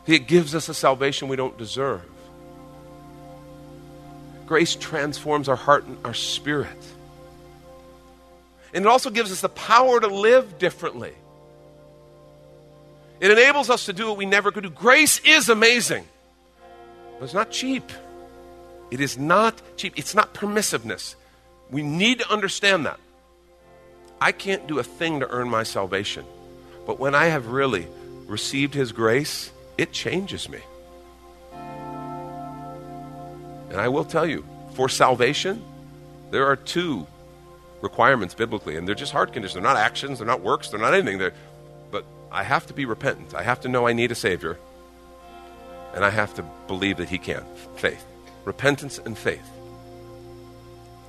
It 0.07 0.27
gives 0.27 0.55
us 0.55 0.69
a 0.69 0.75
salvation 0.75 1.29
we 1.29 1.37
don't 1.37 1.57
deserve. 1.59 2.03
Grace 4.47 4.75
transforms 4.75 5.49
our 5.49 5.57
heart 5.57 5.85
and 5.85 5.97
our 6.05 6.15
spirit. 6.15 6.77
And 8.75 8.85
it 8.85 8.89
also 8.89 9.11
gives 9.11 9.31
us 9.31 9.41
the 9.41 9.49
power 9.49 10.01
to 10.01 10.07
live 10.07 10.59
differently. 10.59 11.13
It 13.21 13.31
enables 13.31 13.71
us 13.71 13.87
to 13.87 13.93
do 13.93 14.09
what 14.09 14.17
we 14.17 14.27
never 14.27 14.51
could 14.51 14.65
do. 14.65 14.71
Grace 14.71 15.21
is 15.25 15.49
amazing, 15.49 16.07
but 17.19 17.25
it's 17.25 17.35
not 17.35 17.51
cheap. 17.51 17.93
It 18.91 19.01
is 19.01 19.17
not 19.17 19.61
cheap. 19.77 19.95
It's 19.97 20.15
not 20.15 20.35
permissiveness. 20.35 21.15
We 21.71 21.83
need 21.83 22.19
to 22.19 22.31
understand 22.31 22.87
that. 22.87 22.99
I 24.21 24.33
can't 24.33 24.67
do 24.67 24.79
a 24.79 24.83
thing 24.83 25.21
to 25.21 25.29
earn 25.31 25.49
my 25.49 25.63
salvation. 25.63 26.25
But 26.87 26.99
when 26.99 27.15
I 27.15 27.27
have 27.27 27.47
really 27.47 27.87
received 28.27 28.75
His 28.75 28.93
grace, 28.93 29.51
it 29.79 29.93
changes 29.93 30.49
me. 30.49 30.61
And 33.71 33.81
I 33.81 33.89
will 33.89 34.05
tell 34.05 34.27
you, 34.27 34.45
for 34.75 34.89
salvation, 34.89 35.65
there 36.31 36.47
are 36.47 36.57
two 36.57 37.07
requirements 37.83 38.35
biblically, 38.35 38.77
and 38.77 38.88
they're 38.88 38.95
just 38.95 39.12
heart 39.12 39.33
conditions. 39.33 39.55
They're 39.55 39.62
not 39.62 39.77
actions, 39.77 40.18
they're 40.18 40.27
not 40.27 40.40
works, 40.40 40.68
they're 40.68 40.81
not 40.81 40.95
anything. 40.95 41.18
They're, 41.18 41.35
but 41.90 42.05
I 42.31 42.42
have 42.45 42.66
to 42.68 42.75
be 42.75 42.87
repentant. 42.87 43.35
I 43.35 43.42
have 43.42 43.61
to 43.61 43.68
know 43.68 43.87
I 43.87 43.92
need 43.92 44.11
a 44.11 44.14
Savior, 44.14 44.59
and 45.95 46.05
I 46.05 46.11
have 46.11 46.33
to 46.35 46.45
believe 46.68 46.97
that 46.97 47.11
He 47.11 47.18
can. 47.18 47.45
Faith. 47.77 48.05
Repentance 48.45 48.99
and 48.99 49.18
faith. 49.18 49.47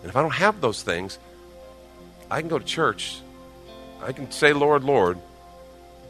And 0.02 0.10
if 0.10 0.18
I 0.18 0.22
don't 0.22 0.34
have 0.34 0.60
those 0.60 0.84
things, 0.84 1.18
I 2.30 2.42
can 2.42 2.50
go 2.50 2.60
to 2.60 2.66
church. 2.66 3.22
I 4.02 4.12
can 4.12 4.30
say, 4.32 4.52
Lord, 4.52 4.84
Lord. 4.84 5.18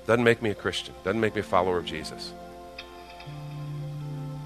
Doesn't 0.08 0.23
make 0.23 0.41
me 0.41 0.49
a 0.49 0.56
Christian. 0.56 0.93
Doesn't 1.04 1.21
make 1.21 1.36
me 1.36 1.41
a 1.41 1.43
follower 1.43 1.78
of 1.78 1.86
Jesus. 1.86 2.34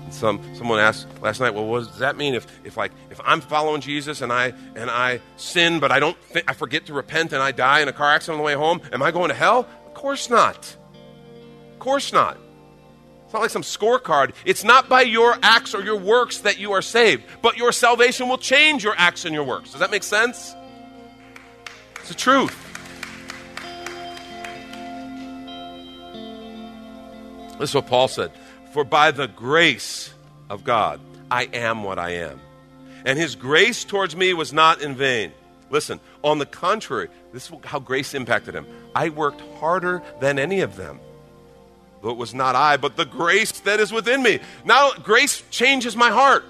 Some, 0.10 0.41
someone 0.56 0.80
asked 0.80 1.08
last 1.22 1.39
night, 1.39 1.54
well, 1.54 1.65
what 1.65 1.86
does 1.86 2.00
that 2.00 2.15
mean 2.17 2.34
if, 2.34 2.48
if 2.63 2.78
like 2.78 2.91
if 3.10 3.20
I'm 3.24 3.41
following 3.41 3.82
Jesus 3.82 4.22
and 4.22 4.32
I 4.32 4.54
and 4.76 4.89
I 4.89 5.20
sin, 5.36 5.80
but 5.80 5.91
I 5.91 6.00
don't 6.00 6.17
I 6.48 6.54
forget 6.54 6.86
to 6.88 6.93
repent 6.93 7.34
and 7.34 7.41
I 7.41 7.52
die 7.52 7.82
in 7.82 7.88
a 7.88 7.93
car 7.93 8.12
accident 8.12 8.36
on 8.36 8.39
the 8.39 8.46
way 8.46 8.54
home, 8.54 8.82
am 8.91 9.04
I 9.04 9.12
going 9.12 9.30
to 9.30 9.36
hell? 9.36 9.67
Of 9.86 9.93
course 9.93 10.30
not. 10.30 10.76
Of 11.74 11.80
course 11.80 12.13
not. 12.13 12.38
It's 13.26 13.34
not 13.34 13.41
like 13.41 13.52
some 13.52 13.62
scorecard. 13.62 14.34
It's 14.46 14.63
not 14.63 14.88
by 14.88 15.02
your 15.02 15.38
acts 15.43 15.76
or 15.76 15.82
your 15.82 15.98
works 15.98 16.38
that 16.39 16.58
you 16.58 16.72
are 16.72 16.82
saved, 16.82 17.24
but 17.41 17.58
your 17.58 17.74
salvation 17.74 18.30
will 18.30 18.38
change 18.38 18.86
your 18.86 18.96
acts 18.98 19.26
and 19.26 19.36
your 19.36 19.43
works. 19.43 19.72
Does 19.72 19.82
that 19.82 19.91
make 19.91 20.04
sense? 20.04 20.56
It's 21.98 22.08
the 22.08 22.15
truth. 22.15 22.56
This 27.60 27.72
is 27.72 27.76
what 27.76 27.88
Paul 27.88 28.08
said. 28.08 28.32
For 28.78 28.84
by 28.84 29.10
the 29.10 29.26
grace 29.28 30.13
of 30.52 30.63
God, 30.63 31.00
I 31.32 31.46
am 31.46 31.82
what 31.82 31.98
I 31.98 32.12
am. 32.12 32.40
And 33.06 33.18
his 33.18 33.36
grace 33.36 33.84
towards 33.84 34.16
me 34.16 34.36
was 34.36 34.54
not 34.54 34.84
in 34.84 34.96
vain. 34.96 35.32
Listen, 35.72 36.00
on 36.24 36.38
the 36.38 36.46
contrary, 36.46 37.08
this 37.34 37.50
is 37.50 37.58
how 37.63 37.80
grace 37.80 38.13
impacted 38.13 38.54
him. 38.54 38.68
I 38.94 39.10
worked 39.10 39.42
harder 39.60 40.04
than 40.22 40.38
any 40.38 40.62
of 40.62 40.76
them. 40.76 41.00
though 42.04 42.12
it 42.12 42.18
was 42.18 42.36
not 42.36 42.56
I, 42.56 42.78
but 42.78 42.98
the 42.98 43.06
grace 43.06 43.52
that 43.62 43.80
is 43.80 43.92
within 43.92 44.22
me. 44.22 44.42
Now, 44.63 44.92
grace 44.92 45.42
changes 45.50 45.96
my 45.96 46.12
heart. 46.12 46.46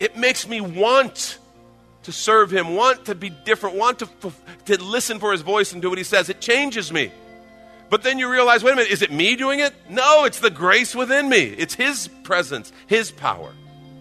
It 0.00 0.16
makes 0.16 0.48
me 0.48 0.62
want 0.62 1.36
to 2.04 2.12
serve 2.12 2.50
Him, 2.50 2.76
want 2.76 3.04
to 3.04 3.14
be 3.14 3.28
different, 3.28 3.76
want 3.76 3.98
to, 3.98 4.08
to 4.64 4.82
listen 4.82 5.18
for 5.18 5.32
His 5.32 5.42
voice 5.42 5.74
and 5.74 5.82
do 5.82 5.90
what 5.90 5.98
He 5.98 6.04
says. 6.04 6.30
It 6.30 6.40
changes 6.40 6.90
me. 6.90 7.12
But 7.90 8.02
then 8.02 8.18
you 8.18 8.30
realize 8.30 8.64
wait 8.64 8.72
a 8.72 8.76
minute, 8.76 8.90
is 8.90 9.02
it 9.02 9.12
me 9.12 9.36
doing 9.36 9.60
it? 9.60 9.72
No, 9.88 10.24
it's 10.24 10.40
the 10.40 10.50
grace 10.50 10.94
within 10.94 11.28
me. 11.28 11.44
It's 11.44 11.74
His 11.74 12.08
presence, 12.22 12.72
His 12.86 13.10
power. 13.10 13.52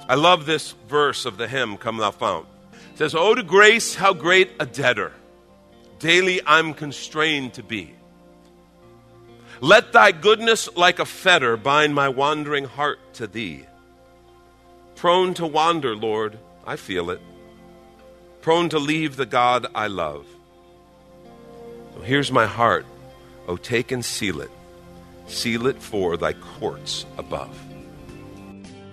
I 0.07 0.15
love 0.15 0.45
this 0.45 0.71
verse 0.87 1.25
of 1.25 1.37
the 1.37 1.47
hymn, 1.47 1.77
Come 1.77 1.97
Thou 1.97 2.11
Fount. 2.11 2.47
It 2.93 2.97
says, 2.97 3.15
Oh, 3.15 3.35
to 3.35 3.43
grace, 3.43 3.95
how 3.95 4.13
great 4.13 4.51
a 4.59 4.65
debtor 4.65 5.13
daily 5.99 6.41
I'm 6.45 6.73
constrained 6.73 7.53
to 7.53 7.63
be. 7.63 7.93
Let 9.61 9.93
thy 9.93 10.11
goodness 10.11 10.67
like 10.75 10.99
a 10.99 11.05
fetter 11.05 11.55
bind 11.55 11.95
my 11.95 12.09
wandering 12.09 12.65
heart 12.65 12.99
to 13.13 13.27
thee. 13.27 13.65
Prone 14.95 15.33
to 15.35 15.47
wander, 15.47 15.95
Lord, 15.95 16.37
I 16.67 16.75
feel 16.75 17.09
it. 17.09 17.21
Prone 18.41 18.67
to 18.69 18.79
leave 18.79 19.15
the 19.15 19.25
God 19.25 19.67
I 19.73 19.87
love. 19.87 20.27
So 21.95 22.01
here's 22.01 22.31
my 22.31 22.45
heart. 22.45 22.85
Oh, 23.47 23.57
take 23.57 23.91
and 23.91 24.03
seal 24.03 24.41
it. 24.41 24.51
Seal 25.27 25.67
it 25.67 25.81
for 25.81 26.17
thy 26.17 26.33
courts 26.33 27.05
above. 27.17 27.57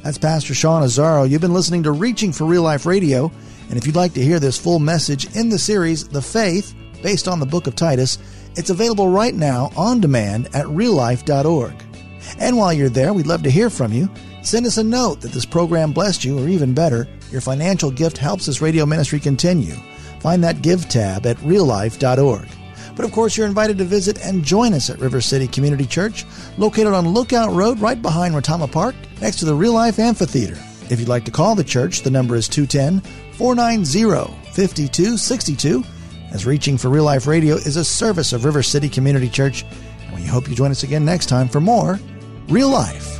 That's 0.02 0.18
Pastor 0.18 0.54
Sean 0.54 0.82
Azaro. 0.82 1.28
You've 1.28 1.40
been 1.40 1.52
listening 1.52 1.82
to 1.82 1.92
Reaching 1.92 2.32
for 2.32 2.44
Real 2.44 2.62
Life 2.62 2.86
Radio. 2.86 3.30
And 3.68 3.76
if 3.76 3.86
you'd 3.86 3.96
like 3.96 4.14
to 4.14 4.22
hear 4.22 4.40
this 4.40 4.58
full 4.58 4.78
message 4.78 5.36
in 5.36 5.50
the 5.50 5.58
series, 5.58 6.08
The 6.08 6.22
Faith, 6.22 6.74
based 7.02 7.28
on 7.28 7.38
the 7.38 7.46
book 7.46 7.66
of 7.66 7.76
Titus, 7.76 8.18
it's 8.56 8.70
available 8.70 9.08
right 9.08 9.34
now 9.34 9.70
on 9.76 10.00
demand 10.00 10.46
at 10.54 10.66
reallife.org. 10.66 11.74
And 12.38 12.56
while 12.56 12.72
you're 12.72 12.88
there, 12.88 13.12
we'd 13.12 13.26
love 13.26 13.42
to 13.44 13.50
hear 13.50 13.70
from 13.70 13.92
you. 13.92 14.08
Send 14.42 14.66
us 14.66 14.78
a 14.78 14.84
note 14.84 15.20
that 15.20 15.32
this 15.32 15.44
program 15.44 15.92
blessed 15.92 16.24
you, 16.24 16.38
or 16.38 16.48
even 16.48 16.74
better, 16.74 17.06
your 17.30 17.40
financial 17.40 17.90
gift 17.90 18.18
helps 18.18 18.46
this 18.46 18.62
radio 18.62 18.86
ministry 18.86 19.20
continue. 19.20 19.74
Find 20.20 20.42
that 20.44 20.62
Give 20.62 20.88
tab 20.88 21.26
at 21.26 21.36
reallife.org. 21.38 22.48
But 23.00 23.06
of 23.06 23.12
course, 23.12 23.34
you're 23.34 23.46
invited 23.46 23.78
to 23.78 23.84
visit 23.84 24.22
and 24.22 24.44
join 24.44 24.74
us 24.74 24.90
at 24.90 24.98
River 24.98 25.22
City 25.22 25.48
Community 25.48 25.86
Church, 25.86 26.26
located 26.58 26.92
on 26.92 27.08
Lookout 27.08 27.50
Road 27.50 27.80
right 27.80 28.00
behind 28.02 28.34
Retama 28.34 28.70
Park, 28.70 28.94
next 29.22 29.38
to 29.38 29.46
the 29.46 29.54
Real 29.54 29.72
Life 29.72 29.98
Amphitheater. 29.98 30.58
If 30.90 31.00
you'd 31.00 31.08
like 31.08 31.24
to 31.24 31.30
call 31.30 31.54
the 31.54 31.64
church, 31.64 32.02
the 32.02 32.10
number 32.10 32.36
is 32.36 32.46
210 32.46 33.00
490 33.38 34.34
5262 34.52 35.82
as 36.30 36.44
Reaching 36.44 36.76
for 36.76 36.90
Real 36.90 37.04
Life 37.04 37.26
Radio 37.26 37.54
is 37.54 37.76
a 37.76 37.84
service 37.86 38.34
of 38.34 38.44
River 38.44 38.62
City 38.62 38.90
Community 38.90 39.30
Church. 39.30 39.64
And 40.04 40.14
we 40.14 40.26
hope 40.26 40.46
you 40.46 40.54
join 40.54 40.70
us 40.70 40.82
again 40.82 41.06
next 41.06 41.30
time 41.30 41.48
for 41.48 41.58
more 41.58 41.98
Real 42.48 42.68
Life. 42.68 43.19